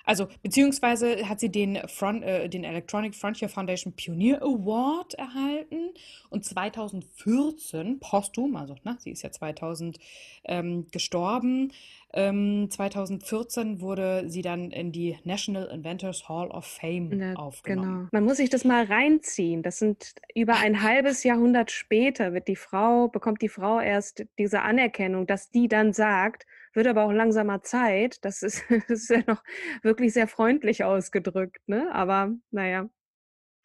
Also, 0.05 0.27
beziehungsweise 0.41 1.27
hat 1.29 1.39
sie 1.39 1.49
den, 1.49 1.77
Front, 1.87 2.23
äh, 2.23 2.49
den 2.49 2.63
Electronic 2.63 3.15
Frontier 3.15 3.49
Foundation 3.49 3.93
Pioneer 3.93 4.41
Award 4.41 5.13
erhalten 5.15 5.91
und 6.29 6.45
2014, 6.45 7.99
posthum, 7.99 8.55
also 8.55 8.75
ne, 8.83 8.97
sie 8.99 9.11
ist 9.11 9.21
ja 9.21 9.31
2000 9.31 9.99
ähm, 10.45 10.87
gestorben, 10.91 11.71
ähm, 12.13 12.69
2014 12.69 13.79
wurde 13.79 14.25
sie 14.27 14.41
dann 14.41 14.71
in 14.71 14.91
die 14.91 15.17
National 15.23 15.67
Inventors 15.67 16.27
Hall 16.27 16.49
of 16.49 16.65
Fame 16.65 17.19
Ja, 17.19 17.33
aufgenommen. 17.35 17.97
genau. 17.97 18.09
Man 18.11 18.25
muss 18.25 18.37
sich 18.37 18.49
das 18.49 18.65
mal 18.65 18.83
reinziehen. 18.83 19.63
Das 19.63 19.79
sind 19.79 20.15
über 20.35 20.55
ein 20.57 20.81
halbes 20.81 21.23
Jahrhundert 21.23 21.71
später 21.71 22.33
wird 22.33 22.47
die 22.47 22.55
Frau, 22.57 23.07
bekommt 23.07 23.41
die 23.41 23.49
Frau 23.49 23.79
erst 23.79 24.25
diese 24.37 24.61
Anerkennung, 24.61 25.25
dass 25.25 25.51
die 25.51 25.67
dann 25.69 25.93
sagt, 25.93 26.45
wird 26.73 26.87
aber 26.87 27.05
auch 27.05 27.11
langsamer 27.11 27.61
Zeit. 27.63 28.23
Das 28.23 28.43
ist, 28.43 28.63
das 28.69 28.89
ist 28.89 29.09
ja 29.09 29.23
noch 29.27 29.43
wirklich 29.81 30.13
sehr 30.13 30.27
freundlich 30.27 30.83
ausgedrückt, 30.83 31.67
ne? 31.67 31.89
Aber 31.93 32.31
naja, 32.51 32.89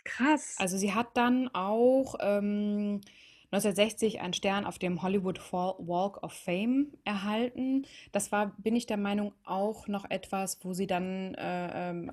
krass. 0.05 0.57
Also 0.59 0.77
sie 0.77 0.95
hat 0.95 1.17
dann 1.17 1.49
auch 1.49 2.17
ähm, 2.21 3.01
1960 3.53 4.21
einen 4.21 4.33
Stern 4.33 4.65
auf 4.65 4.79
dem 4.79 5.03
Hollywood 5.03 5.53
Walk 5.53 6.23
of 6.23 6.33
Fame 6.33 6.93
erhalten. 7.05 7.87
Das 8.13 8.33
war, 8.33 8.55
bin 8.59 8.75
ich 8.75 8.87
der 8.87 8.97
Meinung, 8.97 9.33
auch 9.45 9.87
noch 9.89 10.09
etwas, 10.11 10.59
wo 10.65 10.73
sie 10.73 10.87
dann 10.87 11.35
äh, 11.35 11.91
ähm, 11.91 12.11
äh, 12.11 12.13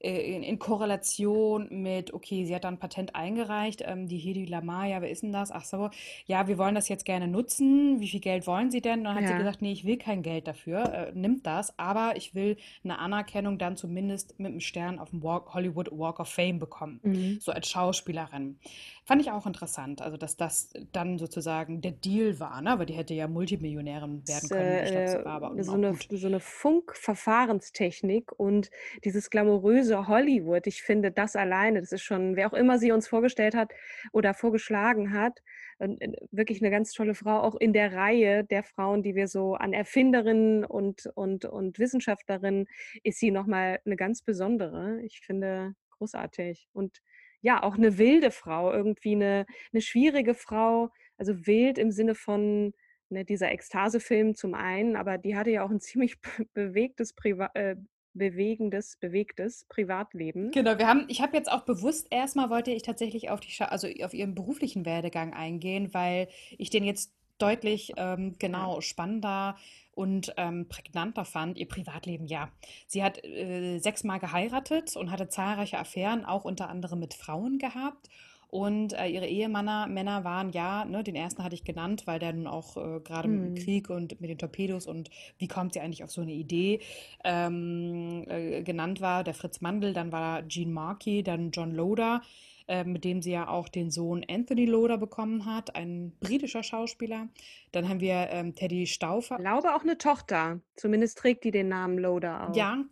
in, 0.00 0.44
in, 0.44 0.58
Korrelation 0.60 1.68
mit, 1.70 2.14
okay, 2.14 2.44
sie 2.44 2.54
hat 2.54 2.62
dann 2.62 2.74
ein 2.74 2.78
Patent 2.78 3.16
eingereicht, 3.16 3.82
ähm, 3.84 4.06
die 4.06 4.18
Hedi 4.18 4.44
Lamar, 4.44 4.86
ja, 4.86 5.02
wer 5.02 5.10
ist 5.10 5.24
denn 5.24 5.32
das? 5.32 5.50
Ach 5.50 5.64
so, 5.64 5.90
ja, 6.26 6.46
wir 6.46 6.56
wollen 6.56 6.76
das 6.76 6.88
jetzt 6.88 7.04
gerne 7.04 7.26
nutzen. 7.26 8.00
Wie 8.00 8.06
viel 8.06 8.20
Geld 8.20 8.46
wollen 8.46 8.70
Sie 8.70 8.80
denn? 8.80 9.00
Und 9.00 9.04
dann 9.04 9.16
hat 9.16 9.22
ja. 9.22 9.28
sie 9.30 9.38
gesagt, 9.38 9.60
nee, 9.60 9.72
ich 9.72 9.84
will 9.84 9.96
kein 9.96 10.22
Geld 10.22 10.46
dafür, 10.46 10.92
äh, 10.92 11.12
nimmt 11.14 11.46
das, 11.46 11.76
aber 11.78 12.12
ich 12.16 12.34
will 12.34 12.56
eine 12.84 12.98
Anerkennung 12.98 13.58
dann 13.58 13.76
zumindest 13.76 14.38
mit 14.38 14.52
einem 14.52 14.60
Stern 14.60 15.00
auf 15.00 15.10
dem 15.10 15.22
Walk, 15.22 15.52
Hollywood 15.54 15.90
Walk 15.90 16.20
of 16.20 16.28
Fame 16.28 16.60
bekommen, 16.60 17.00
mhm. 17.02 17.38
so 17.40 17.50
als 17.50 17.68
Schauspielerin. 17.68 18.58
Fand 19.04 19.22
ich 19.22 19.32
auch 19.32 19.46
interessant, 19.46 20.02
also 20.02 20.16
dass 20.16 20.36
das 20.36 20.70
dann 20.92 21.18
sozusagen 21.18 21.80
der 21.80 21.92
Deal 21.92 22.38
war, 22.38 22.60
ne? 22.60 22.70
aber 22.70 22.86
die 22.86 22.94
hätte 22.94 23.14
ja 23.14 23.26
Multimillionärin 23.26 24.22
werden 24.28 24.48
können. 24.48 24.84
Ich 24.84 24.90
glaub, 24.92 25.24
war 25.24 25.42
aber 25.42 25.64
so, 25.64 25.72
eine, 25.72 25.94
so 26.10 26.26
eine 26.26 26.40
Funkverfahrenstechnik 26.40 28.30
und 28.38 28.70
dieses 29.04 29.30
glamouröse 29.30 29.87
Hollywood, 29.90 30.66
ich 30.66 30.82
finde 30.82 31.10
das 31.10 31.36
alleine, 31.36 31.80
das 31.80 31.92
ist 31.92 32.02
schon, 32.02 32.36
wer 32.36 32.48
auch 32.48 32.54
immer 32.54 32.78
sie 32.78 32.92
uns 32.92 33.08
vorgestellt 33.08 33.54
hat 33.54 33.72
oder 34.12 34.34
vorgeschlagen 34.34 35.12
hat, 35.12 35.40
äh, 35.78 35.88
wirklich 36.30 36.60
eine 36.60 36.70
ganz 36.70 36.92
tolle 36.92 37.14
Frau, 37.14 37.40
auch 37.40 37.56
in 37.56 37.72
der 37.72 37.94
Reihe 37.94 38.44
der 38.44 38.62
Frauen, 38.62 39.02
die 39.02 39.14
wir 39.14 39.28
so 39.28 39.54
an 39.54 39.72
Erfinderinnen 39.72 40.64
und, 40.64 41.06
und, 41.14 41.44
und 41.44 41.78
Wissenschaftlerinnen, 41.78 42.66
ist 43.02 43.18
sie 43.18 43.30
nochmal 43.30 43.80
eine 43.84 43.96
ganz 43.96 44.22
besondere. 44.22 45.00
Ich 45.02 45.20
finde 45.20 45.74
großartig. 45.98 46.68
Und 46.72 47.00
ja, 47.40 47.62
auch 47.62 47.76
eine 47.76 47.98
wilde 47.98 48.30
Frau, 48.30 48.72
irgendwie 48.72 49.14
eine, 49.14 49.46
eine 49.72 49.82
schwierige 49.82 50.34
Frau, 50.34 50.90
also 51.16 51.46
wild 51.46 51.78
im 51.78 51.90
Sinne 51.92 52.14
von 52.14 52.72
ne, 53.10 53.24
dieser 53.24 53.50
Ekstasefilm 53.50 54.34
zum 54.34 54.54
einen, 54.54 54.96
aber 54.96 55.18
die 55.18 55.36
hatte 55.36 55.50
ja 55.50 55.64
auch 55.64 55.70
ein 55.70 55.80
ziemlich 55.80 56.16
bewegtes 56.54 57.12
Priva 57.14 57.50
äh, 57.54 57.76
bewegendes, 58.18 58.96
bewegtes 58.96 59.64
Privatleben. 59.68 60.50
Genau, 60.50 60.78
wir 60.78 60.86
haben, 60.86 61.06
ich 61.08 61.22
habe 61.22 61.36
jetzt 61.36 61.50
auch 61.50 61.62
bewusst 61.62 62.08
erstmal 62.10 62.50
wollte 62.50 62.70
ich 62.70 62.82
tatsächlich 62.82 63.30
auf 63.30 63.40
die, 63.40 63.50
Scha 63.50 63.66
also 63.66 63.88
auf 64.02 64.14
ihren 64.14 64.34
beruflichen 64.34 64.84
Werdegang 64.84 65.32
eingehen, 65.32 65.94
weil 65.94 66.28
ich 66.58 66.70
den 66.70 66.84
jetzt 66.84 67.12
deutlich 67.38 67.92
ähm, 67.96 68.34
genau 68.38 68.80
spannender 68.80 69.56
und 69.92 70.32
ähm, 70.36 70.68
prägnanter 70.68 71.24
fand, 71.24 71.58
ihr 71.58 71.66
Privatleben, 71.66 72.26
ja. 72.26 72.50
Sie 72.86 73.02
hat 73.02 73.24
äh, 73.24 73.78
sechsmal 73.78 74.20
geheiratet 74.20 74.96
und 74.96 75.10
hatte 75.10 75.28
zahlreiche 75.28 75.78
Affären, 75.78 76.24
auch 76.24 76.44
unter 76.44 76.68
anderem 76.68 77.00
mit 77.00 77.14
Frauen 77.14 77.58
gehabt. 77.58 78.08
Und 78.50 78.94
äh, 78.94 79.06
ihre 79.08 79.26
Ehemänner 79.26 79.86
Männer 79.86 80.24
waren 80.24 80.50
ja, 80.52 80.86
ne, 80.86 81.04
den 81.04 81.14
ersten 81.14 81.44
hatte 81.44 81.54
ich 81.54 81.64
genannt, 81.64 82.06
weil 82.06 82.18
der 82.18 82.32
nun 82.32 82.46
auch 82.46 82.76
äh, 82.76 83.00
gerade 83.00 83.28
mhm. 83.28 83.34
mit 83.34 83.46
dem 83.58 83.64
Krieg 83.64 83.90
und 83.90 84.20
mit 84.20 84.30
den 84.30 84.38
Torpedos 84.38 84.86
und 84.86 85.10
wie 85.36 85.48
kommt 85.48 85.74
sie 85.74 85.80
eigentlich 85.80 86.02
auf 86.02 86.10
so 86.10 86.22
eine 86.22 86.32
Idee 86.32 86.80
ähm, 87.24 88.24
äh, 88.26 88.62
genannt 88.62 89.02
war, 89.02 89.22
der 89.22 89.34
Fritz 89.34 89.60
Mandel, 89.60 89.92
dann 89.92 90.12
war 90.12 90.42
Gene 90.44 90.72
Markey, 90.72 91.22
dann 91.22 91.50
John 91.50 91.72
Loder. 91.72 92.22
Äh, 92.70 92.84
mit 92.84 93.02
dem 93.02 93.22
sie 93.22 93.30
ja 93.30 93.48
auch 93.48 93.66
den 93.70 93.90
Sohn 93.90 94.22
Anthony 94.28 94.66
Loder 94.66 94.98
bekommen 94.98 95.46
hat, 95.46 95.74
ein 95.74 96.12
britischer 96.20 96.62
Schauspieler. 96.62 97.28
Dann 97.72 97.88
haben 97.88 98.00
wir 98.00 98.28
ähm, 98.30 98.54
Teddy 98.54 98.86
Stauffer. 98.86 99.36
Ich 99.36 99.40
glaube 99.40 99.74
auch 99.74 99.80
eine 99.80 99.96
Tochter. 99.96 100.60
Zumindest 100.76 101.16
trägt 101.16 101.44
die 101.44 101.50
den 101.50 101.68
Namen 101.68 101.96
Loder 101.96 102.50
auch. 102.50 102.54
Ja, 102.54 102.84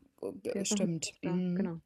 äh, 0.45 0.65
stimmt. 0.65 1.13
Mhm. 1.21 1.57
Genau. 1.57 1.81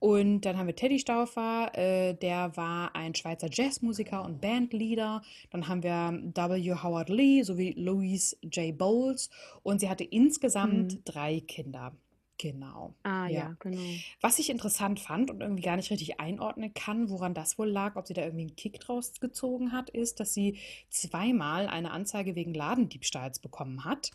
Und 0.00 0.40
dann 0.40 0.56
haben 0.56 0.66
wir 0.66 0.74
Teddy 0.74 0.98
Stauffer, 0.98 1.70
äh, 1.74 2.14
der 2.14 2.56
war 2.56 2.96
ein 2.96 3.14
Schweizer 3.14 3.48
Jazzmusiker 3.52 4.24
und 4.24 4.40
Bandleader. 4.40 5.22
Dann 5.50 5.68
haben 5.68 5.82
wir 5.82 6.20
W. 6.34 6.74
Howard 6.74 7.10
Lee 7.10 7.42
sowie 7.42 7.74
Louise 7.76 8.36
J. 8.42 8.76
Bowles. 8.76 9.28
Und 9.62 9.80
sie 9.80 9.90
hatte 9.90 10.04
insgesamt 10.04 10.94
mhm. 10.94 11.04
drei 11.04 11.40
Kinder. 11.40 11.92
Genau. 12.40 12.94
Ah 13.02 13.26
ja. 13.26 13.40
ja, 13.40 13.56
genau. 13.58 13.82
Was 14.22 14.38
ich 14.38 14.48
interessant 14.48 14.98
fand 14.98 15.30
und 15.30 15.42
irgendwie 15.42 15.62
gar 15.62 15.76
nicht 15.76 15.90
richtig 15.90 16.20
einordnen 16.20 16.72
kann, 16.72 17.10
woran 17.10 17.34
das 17.34 17.58
wohl 17.58 17.68
lag, 17.68 17.96
ob 17.96 18.06
sie 18.06 18.14
da 18.14 18.22
irgendwie 18.22 18.46
einen 18.46 18.56
Kick 18.56 18.80
draus 18.80 19.20
gezogen 19.20 19.72
hat, 19.72 19.90
ist, 19.90 20.20
dass 20.20 20.32
sie 20.32 20.58
zweimal 20.88 21.68
eine 21.68 21.90
Anzeige 21.90 22.34
wegen 22.36 22.54
Ladendiebstahls 22.54 23.40
bekommen 23.40 23.84
hat. 23.84 24.12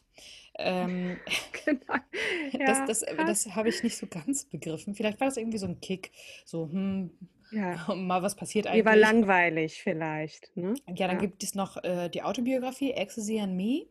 Ähm, 0.58 1.18
genau. 1.66 1.94
ja, 2.52 2.86
das 2.86 3.04
das, 3.04 3.16
das 3.16 3.56
habe 3.56 3.70
ich 3.70 3.84
nicht 3.84 3.96
so 3.96 4.08
ganz 4.08 4.46
begriffen. 4.46 4.96
Vielleicht 4.96 5.20
war 5.20 5.28
das 5.28 5.38
irgendwie 5.38 5.60
so 5.60 5.68
ein 5.68 5.80
Kick, 5.80 6.12
so, 6.46 6.68
hm, 6.72 7.12
ja. 7.52 7.78
mal 7.96 8.24
was 8.24 8.36
passiert 8.36 8.66
eigentlich. 8.66 8.82
Die 8.82 8.86
war 8.88 8.96
langweilig 8.96 9.84
vielleicht. 9.84 10.52
Ne? 10.58 10.74
Ja, 10.88 11.08
dann 11.08 11.18
ja. 11.18 11.22
gibt 11.22 11.44
es 11.44 11.54
noch 11.54 11.84
äh, 11.84 12.10
die 12.10 12.24
Autobiografie 12.24 12.92
Ecstasy 12.92 13.40
and 13.40 13.56
Me 13.56 13.86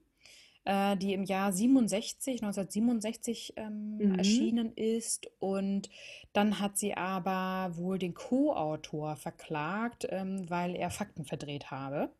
äh, 0.64 0.96
die 0.96 1.12
im 1.12 1.24
Jahr 1.24 1.52
67, 1.52 2.42
1967 2.42 3.54
ähm, 3.56 3.96
mhm. 3.98 4.14
erschienen 4.16 4.72
ist. 4.74 5.30
Und 5.38 5.90
dann 6.32 6.60
hat 6.60 6.78
sie 6.78 6.96
aber 6.96 7.76
wohl 7.76 7.98
den 7.98 8.14
Co-Autor 8.14 9.16
verklagt, 9.16 10.06
ähm, 10.10 10.48
weil 10.48 10.74
er 10.74 10.90
Fakten 10.90 11.24
verdreht 11.24 11.70
habe 11.70 12.10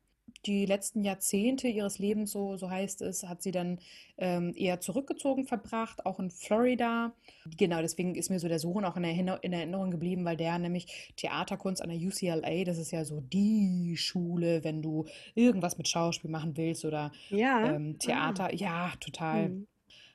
die 0.47 0.67
letzten 0.67 1.05
Jahrzehnte 1.05 1.69
ihres 1.69 1.99
Lebens, 1.99 2.33
so, 2.33 2.57
so 2.57 2.71
heißt 2.71 3.03
es, 3.03 3.25
hat 3.25 3.43
sie 3.43 3.51
dann 3.51 3.79
ähm, 4.19 4.53
eher 4.57 4.81
zurückgezogen 4.81 5.47
verbracht, 5.47 6.05
auch 6.05 6.19
in 6.19 6.31
Florida. 6.31 7.15
Genau, 7.57 7.81
deswegen 7.81 8.15
ist 8.15 8.31
mir 8.31 8.39
so 8.39 8.49
der 8.49 8.59
Sohn 8.59 8.85
auch 8.85 8.97
in, 8.97 9.05
Erinner 9.05 9.39
in 9.43 9.53
Erinnerung 9.53 9.91
geblieben, 9.91 10.25
weil 10.25 10.37
der 10.37 10.59
nämlich 10.59 11.13
Theaterkunst 11.17 11.83
an 11.83 11.89
der 11.89 11.99
UCLA, 11.99 12.65
das 12.65 12.79
ist 12.79 12.91
ja 12.91 13.05
so 13.05 13.21
die 13.21 13.97
Schule, 13.97 14.65
wenn 14.65 14.83
du 14.83 15.07
irgendwas 15.35 15.79
mit 15.79 15.89
Schauspiel 15.89 16.31
machen 16.31 16.57
willst 16.57 16.85
oder 16.85 17.13
ja. 17.31 17.75
ähm, 17.75 17.99
Theater. 17.99 18.47
Ah. 18.47 18.55
Ja, 18.55 18.93
total. 19.01 19.49
Mhm. 19.49 19.67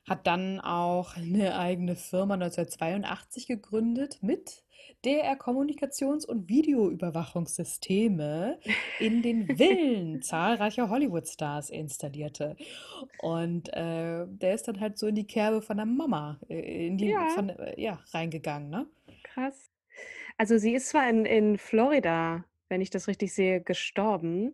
Hat 0.07 0.25
dann 0.25 0.59
auch 0.59 1.17
eine 1.17 1.57
eigene 1.57 1.95
Firma 1.95 2.35
1982 2.35 3.47
gegründet 3.47 4.19
mit 4.21 4.63
der 5.03 5.23
er 5.23 5.37
Kommunikations- 5.37 6.25
und 6.25 6.49
Videoüberwachungssysteme 6.49 8.59
in 8.99 9.21
den 9.21 9.57
Villen 9.57 10.21
zahlreicher 10.21 10.89
Hollywood-Stars 10.89 11.69
installierte. 11.69 12.55
Und 13.21 13.69
äh, 13.73 14.25
der 14.27 14.53
ist 14.53 14.67
dann 14.67 14.79
halt 14.79 14.97
so 14.97 15.07
in 15.07 15.15
die 15.15 15.27
Kerbe 15.27 15.61
von 15.61 15.77
der 15.77 15.85
Mama 15.85 16.39
äh, 16.49 16.87
in 16.87 16.97
die, 16.97 17.07
ja. 17.07 17.27
Von, 17.29 17.49
äh, 17.49 17.81
ja, 17.81 17.99
reingegangen. 18.11 18.69
Ne? 18.69 18.85
Krass. 19.23 19.69
Also 20.37 20.57
sie 20.57 20.73
ist 20.73 20.89
zwar 20.89 21.09
in, 21.09 21.25
in 21.25 21.57
Florida, 21.57 22.45
wenn 22.69 22.81
ich 22.81 22.89
das 22.89 23.07
richtig 23.07 23.33
sehe, 23.33 23.61
gestorben. 23.61 24.53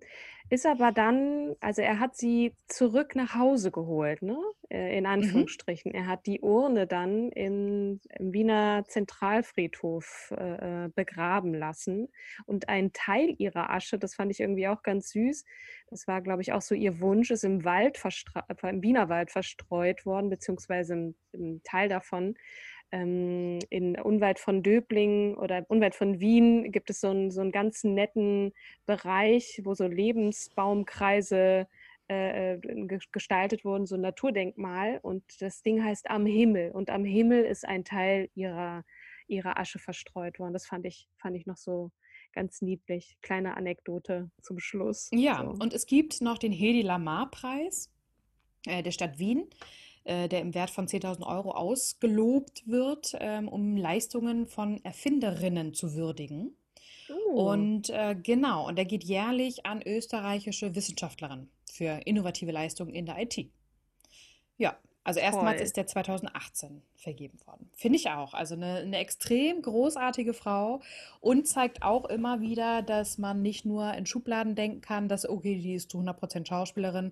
Ist 0.49 0.65
aber 0.65 0.91
dann, 0.91 1.55
also 1.59 1.81
er 1.81 1.99
hat 1.99 2.15
sie 2.15 2.53
zurück 2.67 3.15
nach 3.15 3.35
Hause 3.35 3.71
geholt, 3.71 4.21
ne? 4.21 4.37
Äh, 4.69 4.97
in 4.97 5.03
mhm. 5.03 5.09
Anführungsstrichen. 5.09 5.91
Mhm. 5.91 5.97
Er 5.97 6.07
hat 6.07 6.25
die 6.27 6.39
Urne 6.41 6.85
dann 6.87 7.29
in, 7.31 7.99
im 8.17 8.33
Wiener 8.33 8.83
Zentralfriedhof 8.87 10.33
äh, 10.37 10.85
äh, 10.85 10.89
begraben 10.89 11.53
lassen. 11.53 12.09
Und 12.45 12.69
ein 12.69 12.93
Teil 12.93 13.35
ihrer 13.37 13.71
Asche, 13.71 13.97
das 13.97 14.15
fand 14.15 14.31
ich 14.31 14.39
irgendwie 14.39 14.67
auch 14.67 14.83
ganz 14.83 15.09
süß, 15.09 15.45
das 15.89 16.07
war, 16.07 16.21
glaube 16.21 16.41
ich, 16.41 16.51
auch 16.51 16.61
so 16.61 16.75
ihr 16.75 16.99
Wunsch, 16.99 17.31
ist 17.31 17.43
im 17.43 17.63
Wald, 17.63 18.01
im 18.63 18.81
Wiener 18.81 19.09
Wald 19.09 19.31
verstreut 19.31 20.05
worden, 20.05 20.29
beziehungsweise 20.29 20.93
im, 20.93 21.15
im 21.31 21.61
Teil 21.63 21.89
davon 21.89 22.35
ähm, 22.95 23.59
in 23.69 23.99
unweit 23.99 24.39
von 24.39 24.63
Döbling 24.63 25.35
oder 25.35 25.65
unweit 25.67 25.95
von 25.95 26.21
Wien 26.21 26.71
gibt 26.71 26.89
es 26.89 27.01
so 27.01 27.09
einen, 27.09 27.29
so 27.29 27.41
einen 27.41 27.51
ganz 27.51 27.83
netten 27.83 28.53
Bereich, 28.85 29.59
wo 29.63 29.73
so 29.73 29.85
Lebensbaumkreise 29.85 31.67
äh, 32.09 32.53
äh 32.53 32.99
gestaltet 33.11 33.65
wurden, 33.65 33.85
so 33.85 33.95
ein 33.95 34.01
Naturdenkmal. 34.01 34.99
Und 35.01 35.23
das 35.41 35.61
Ding 35.61 35.83
heißt 35.83 36.09
Am 36.09 36.25
Himmel. 36.25 36.71
Und 36.71 36.89
am 36.89 37.03
Himmel 37.03 37.43
ist 37.43 37.67
ein 37.67 37.83
Teil 37.83 38.29
ihrer, 38.33 38.85
ihrer 39.27 39.59
Asche 39.59 39.79
verstreut 39.79 40.39
worden. 40.39 40.53
Das 40.53 40.65
fand 40.65 40.85
ich, 40.85 41.09
fand 41.17 41.35
ich 41.35 41.45
noch 41.45 41.57
so 41.57 41.91
ganz 42.31 42.61
niedlich. 42.61 43.17
Kleine 43.21 43.57
Anekdote 43.57 44.29
zum 44.41 44.59
Schluss. 44.59 45.09
Ja, 45.11 45.41
so. 45.43 45.49
und 45.61 45.73
es 45.73 45.85
gibt 45.85 46.21
noch 46.21 46.37
den 46.37 46.53
Hedi 46.53 46.81
Lamar-Preis 46.81 47.91
äh, 48.67 48.83
der 48.83 48.91
Stadt 48.91 49.19
Wien. 49.19 49.49
Äh, 50.05 50.29
der 50.29 50.41
im 50.41 50.53
Wert 50.53 50.69
von 50.69 50.87
10.000 50.87 51.25
Euro 51.25 51.49
ausgelobt 51.49 52.67
wird, 52.67 53.15
ähm, 53.19 53.47
um 53.47 53.75
Leistungen 53.75 54.45
von 54.45 54.79
Erfinderinnen 54.85 55.73
zu 55.73 55.95
würdigen. 55.95 56.55
Oh. 57.09 57.51
Und 57.51 57.89
äh, 57.89 58.15
genau, 58.15 58.67
und 58.67 58.75
der 58.77 58.85
geht 58.85 59.03
jährlich 59.03 59.65
an 59.65 59.81
österreichische 59.81 60.75
Wissenschaftlerinnen 60.75 61.49
für 61.71 62.01
innovative 62.05 62.51
Leistungen 62.51 62.93
in 62.93 63.07
der 63.07 63.19
IT. 63.19 63.49
Ja, 64.59 64.77
also 65.03 65.19
erstmals 65.19 65.59
ist 65.59 65.75
der 65.75 65.87
2018 65.87 66.83
vergeben 66.97 67.39
worden. 67.47 67.67
Finde 67.73 67.97
ich 67.97 68.11
auch. 68.11 68.35
Also 68.35 68.53
eine, 68.53 68.75
eine, 68.75 68.97
extrem 68.97 69.63
großartige 69.63 70.35
Frau 70.35 70.81
und 71.19 71.47
zeigt 71.47 71.81
auch 71.81 72.05
immer 72.05 72.41
wieder, 72.41 72.83
dass 72.83 73.17
man 73.17 73.41
nicht 73.41 73.65
nur 73.65 73.91
in 73.95 74.05
Schubladen 74.05 74.53
denken 74.53 74.81
kann, 74.81 75.07
dass, 75.07 75.27
okay, 75.27 75.57
die 75.57 75.73
ist 75.73 75.89
zu 75.89 75.97
100% 75.97 76.47
Schauspielerin, 76.47 77.11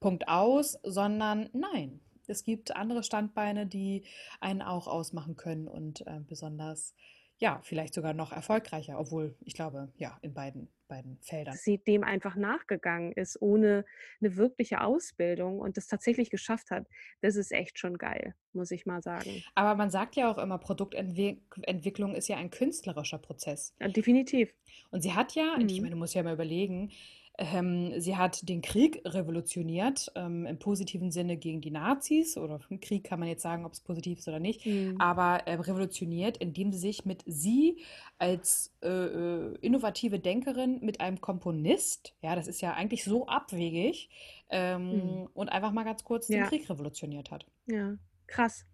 Punkt 0.00 0.28
aus, 0.28 0.78
sondern 0.82 1.48
nein, 1.52 2.00
es 2.28 2.44
gibt 2.44 2.74
andere 2.76 3.02
Standbeine, 3.02 3.66
die 3.66 4.04
einen 4.40 4.62
auch 4.62 4.86
ausmachen 4.86 5.36
können 5.36 5.68
und 5.68 6.06
äh, 6.06 6.20
besonders 6.20 6.94
ja, 7.38 7.60
vielleicht 7.62 7.92
sogar 7.92 8.14
noch 8.14 8.32
erfolgreicher, 8.32 8.98
obwohl 8.98 9.36
ich 9.40 9.52
glaube, 9.52 9.92
ja, 9.98 10.18
in 10.22 10.32
beiden, 10.32 10.72
beiden 10.88 11.18
Feldern. 11.20 11.52
Dass 11.52 11.64
sie 11.64 11.76
dem 11.76 12.02
einfach 12.02 12.34
nachgegangen 12.34 13.12
ist, 13.12 13.40
ohne 13.42 13.84
eine 14.20 14.36
wirkliche 14.36 14.80
Ausbildung 14.80 15.60
und 15.60 15.76
das 15.76 15.86
tatsächlich 15.86 16.30
geschafft 16.30 16.70
hat. 16.70 16.86
Das 17.20 17.36
ist 17.36 17.52
echt 17.52 17.78
schon 17.78 17.98
geil, 17.98 18.34
muss 18.54 18.70
ich 18.70 18.86
mal 18.86 19.02
sagen. 19.02 19.44
Aber 19.54 19.74
man 19.74 19.90
sagt 19.90 20.16
ja 20.16 20.30
auch 20.30 20.38
immer, 20.38 20.58
Produktentwicklung 20.58 22.14
ist 22.14 22.28
ja 22.28 22.36
ein 22.36 22.50
künstlerischer 22.50 23.18
Prozess. 23.18 23.74
Ja, 23.80 23.88
definitiv. 23.88 24.54
Und 24.90 25.02
sie 25.02 25.12
hat 25.12 25.34
ja, 25.34 25.56
ich 25.66 25.80
Mhm. 25.80 25.82
meine, 25.82 25.94
du 25.94 25.98
musst 25.98 26.14
ja 26.14 26.22
mal 26.22 26.34
überlegen, 26.34 26.90
ähm, 27.38 27.92
sie 28.00 28.16
hat 28.16 28.48
den 28.48 28.62
Krieg 28.62 29.02
revolutioniert, 29.04 30.10
ähm, 30.14 30.46
im 30.46 30.58
positiven 30.58 31.10
Sinne 31.10 31.36
gegen 31.36 31.60
die 31.60 31.70
Nazis, 31.70 32.36
oder 32.36 32.58
Krieg 32.80 33.04
kann 33.04 33.20
man 33.20 33.28
jetzt 33.28 33.42
sagen, 33.42 33.64
ob 33.64 33.72
es 33.72 33.80
positiv 33.80 34.18
ist 34.18 34.28
oder 34.28 34.40
nicht, 34.40 34.64
Mhm. 34.66 35.00
aber 35.00 35.42
ähm, 35.46 35.60
revolutioniert, 35.60 36.36
indem 36.38 36.72
sie 36.72 36.78
sich 36.78 37.04
mit 37.04 37.22
sie 37.26 37.78
als 38.18 38.72
äh, 38.82 38.88
äh, 38.88 39.54
innovative 39.60 40.18
Denkerin 40.18 40.78
mit 40.80 41.00
einem 41.00 41.20
Komponist, 41.20 42.14
ja, 42.22 42.34
das 42.36 42.48
ist 42.48 42.60
ja 42.60 42.72
eigentlich 42.74 43.04
so 43.04 43.26
abwegig, 43.26 44.08
ähm, 44.48 45.20
Mhm. 45.22 45.28
und 45.34 45.48
einfach 45.50 45.72
mal 45.72 45.84
ganz 45.84 46.04
kurz 46.04 46.28
den 46.28 46.38
Ja. 46.38 46.48
Krieg 46.48 46.68
revolutioniert 46.70 47.30
hat. 47.30 47.46
Ja, 47.66 47.96
krass. 48.26 48.64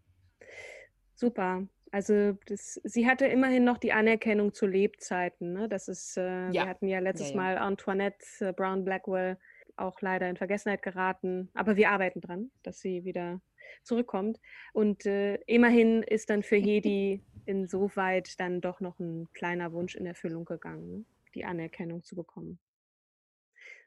Super. 1.14 1.66
Also 1.92 2.32
das, 2.46 2.80
sie 2.84 3.06
hatte 3.06 3.26
immerhin 3.26 3.64
noch 3.64 3.76
die 3.78 3.92
Anerkennung 3.92 4.54
zu 4.54 4.66
Lebzeiten. 4.66 5.52
Ne? 5.52 5.68
Das 5.68 5.88
ist, 5.88 6.16
äh, 6.16 6.52
wir 6.52 6.52
Ja, 6.54 6.66
hatten 6.66 6.88
ja 6.88 7.00
ja, 7.00 7.00
letztes 7.00 7.30
ja. 7.30 7.36
Mal 7.36 7.58
Antoinette 7.58 8.24
äh, 8.40 8.52
Brown 8.52 8.84
Blackwell 8.84 9.38
auch 9.76 10.00
leider 10.00 10.28
in 10.28 10.36
Vergessenheit 10.36 10.82
geraten. 10.82 11.50
Aber 11.54 11.76
wir 11.76 11.90
arbeiten 11.90 12.20
dran, 12.22 12.50
dass 12.62 12.80
sie 12.80 13.04
wieder 13.04 13.42
zurückkommt. 13.84 14.40
Und 14.72 15.04
äh, 15.06 15.36
immerhin 15.46 16.02
ist 16.02 16.30
dann 16.30 16.42
für 16.42 16.56
Hedi 16.56 17.22
insoweit 17.44 18.40
dann 18.40 18.62
doch 18.62 18.80
noch 18.80 18.98
ein 18.98 19.28
kleiner 19.34 19.72
Wunsch 19.72 19.94
in 19.94 20.06
Erfüllung 20.06 20.46
gegangen, 20.46 20.90
ne? 20.90 21.04
die 21.34 21.44
Anerkennung 21.44 22.02
zu 22.04 22.16
bekommen. 22.16 22.58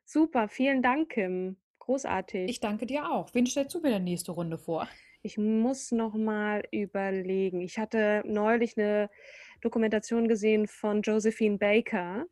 Super, 0.05 0.47
vielen 0.47 0.83
Dank, 0.83 1.09
Kim. 1.09 1.57
Großartig. 1.79 2.49
Ich 2.49 2.59
danke 2.59 2.85
dir 2.85 3.11
auch. 3.11 3.33
Wen 3.33 3.47
stellst 3.47 3.73
du 3.75 3.81
mir 3.81 3.89
denn 3.89 4.03
nächste 4.03 4.31
Runde 4.31 4.57
vor? 4.59 4.87
Ich 5.25 5.39
muss 5.39 5.91
noch 5.91 6.13
mal 6.13 6.61
überlegen. 6.69 7.59
Ich 7.61 7.79
hatte 7.79 8.21
neulich 8.27 8.77
eine 8.77 9.09
Dokumentation 9.61 10.27
gesehen 10.27 10.67
von 10.67 11.01
Josephine 11.01 11.57
Baker, 11.57 12.27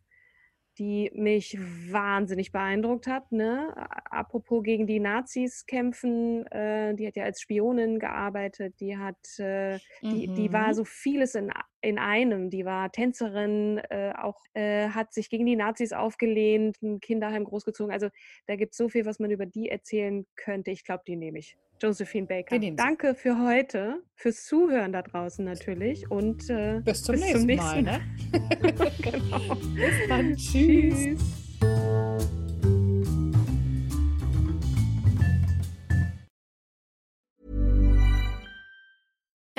die 0.77 1.09
mich 1.15 1.57
wahnsinnig 1.91 2.51
beeindruckt 2.51 3.07
hat. 3.07 3.31
Ne? 3.31 3.73
Apropos 4.11 4.61
gegen 4.63 4.85
die 4.85 4.99
Nazis 4.99 5.65
kämpfen, 5.65 6.45
äh, 6.51 6.93
die 6.93 7.07
hat 7.07 7.15
ja 7.15 7.23
als 7.23 7.41
Spionin 7.41 7.97
gearbeitet. 7.97 8.79
Die 8.79 8.95
hat, 8.95 9.39
äh, 9.39 9.79
die, 10.03 10.27
die 10.27 10.53
war 10.53 10.67
Mhm. 10.67 10.73
so 10.75 10.85
vieles 10.85 11.33
in, 11.33 11.49
in 11.83 11.99
einem. 11.99 12.49
Die 12.49 12.65
war 12.65 12.91
Tänzerin, 12.91 13.79
äh, 13.89 14.13
auch 14.17 14.39
äh, 14.53 14.89
hat 14.89 15.13
sich 15.13 15.29
gegen 15.29 15.45
die 15.45 15.55
Nazis 15.55 15.93
aufgelehnt, 15.93 16.81
ein 16.81 16.99
Kinderheim 16.99 17.43
großgezogen. 17.43 17.93
Also 17.93 18.09
da 18.47 18.55
gibt 18.55 18.73
es 18.73 18.77
so 18.77 18.89
viel, 18.89 19.05
was 19.05 19.19
man 19.19 19.31
über 19.31 19.45
die 19.45 19.69
erzählen 19.69 20.25
könnte. 20.35 20.71
Ich 20.71 20.83
glaube, 20.83 21.03
die 21.05 21.15
nehme 21.15 21.39
ich. 21.39 21.57
Josephine 21.81 22.27
Baker. 22.27 22.57
Danke 22.59 23.13
für 23.13 23.37
heute, 23.43 24.01
fürs 24.15 24.45
Zuhören 24.45 24.93
da 24.93 25.01
draußen 25.01 25.43
natürlich 25.43 26.09
und 26.09 26.49
äh, 26.49 26.79
Bis 26.83 27.03
zum 27.03 27.15
bis 27.15 27.25
nächsten 27.25 27.49
zum 27.49 27.57
Mal, 27.57 27.81
nächsten 27.81 27.83
ne? 27.83 28.91
genau. 29.01 29.55
Bis 29.75 30.07
dann. 30.07 30.35
Tschüss. 30.35 31.19
Tschüss. 31.59 32.42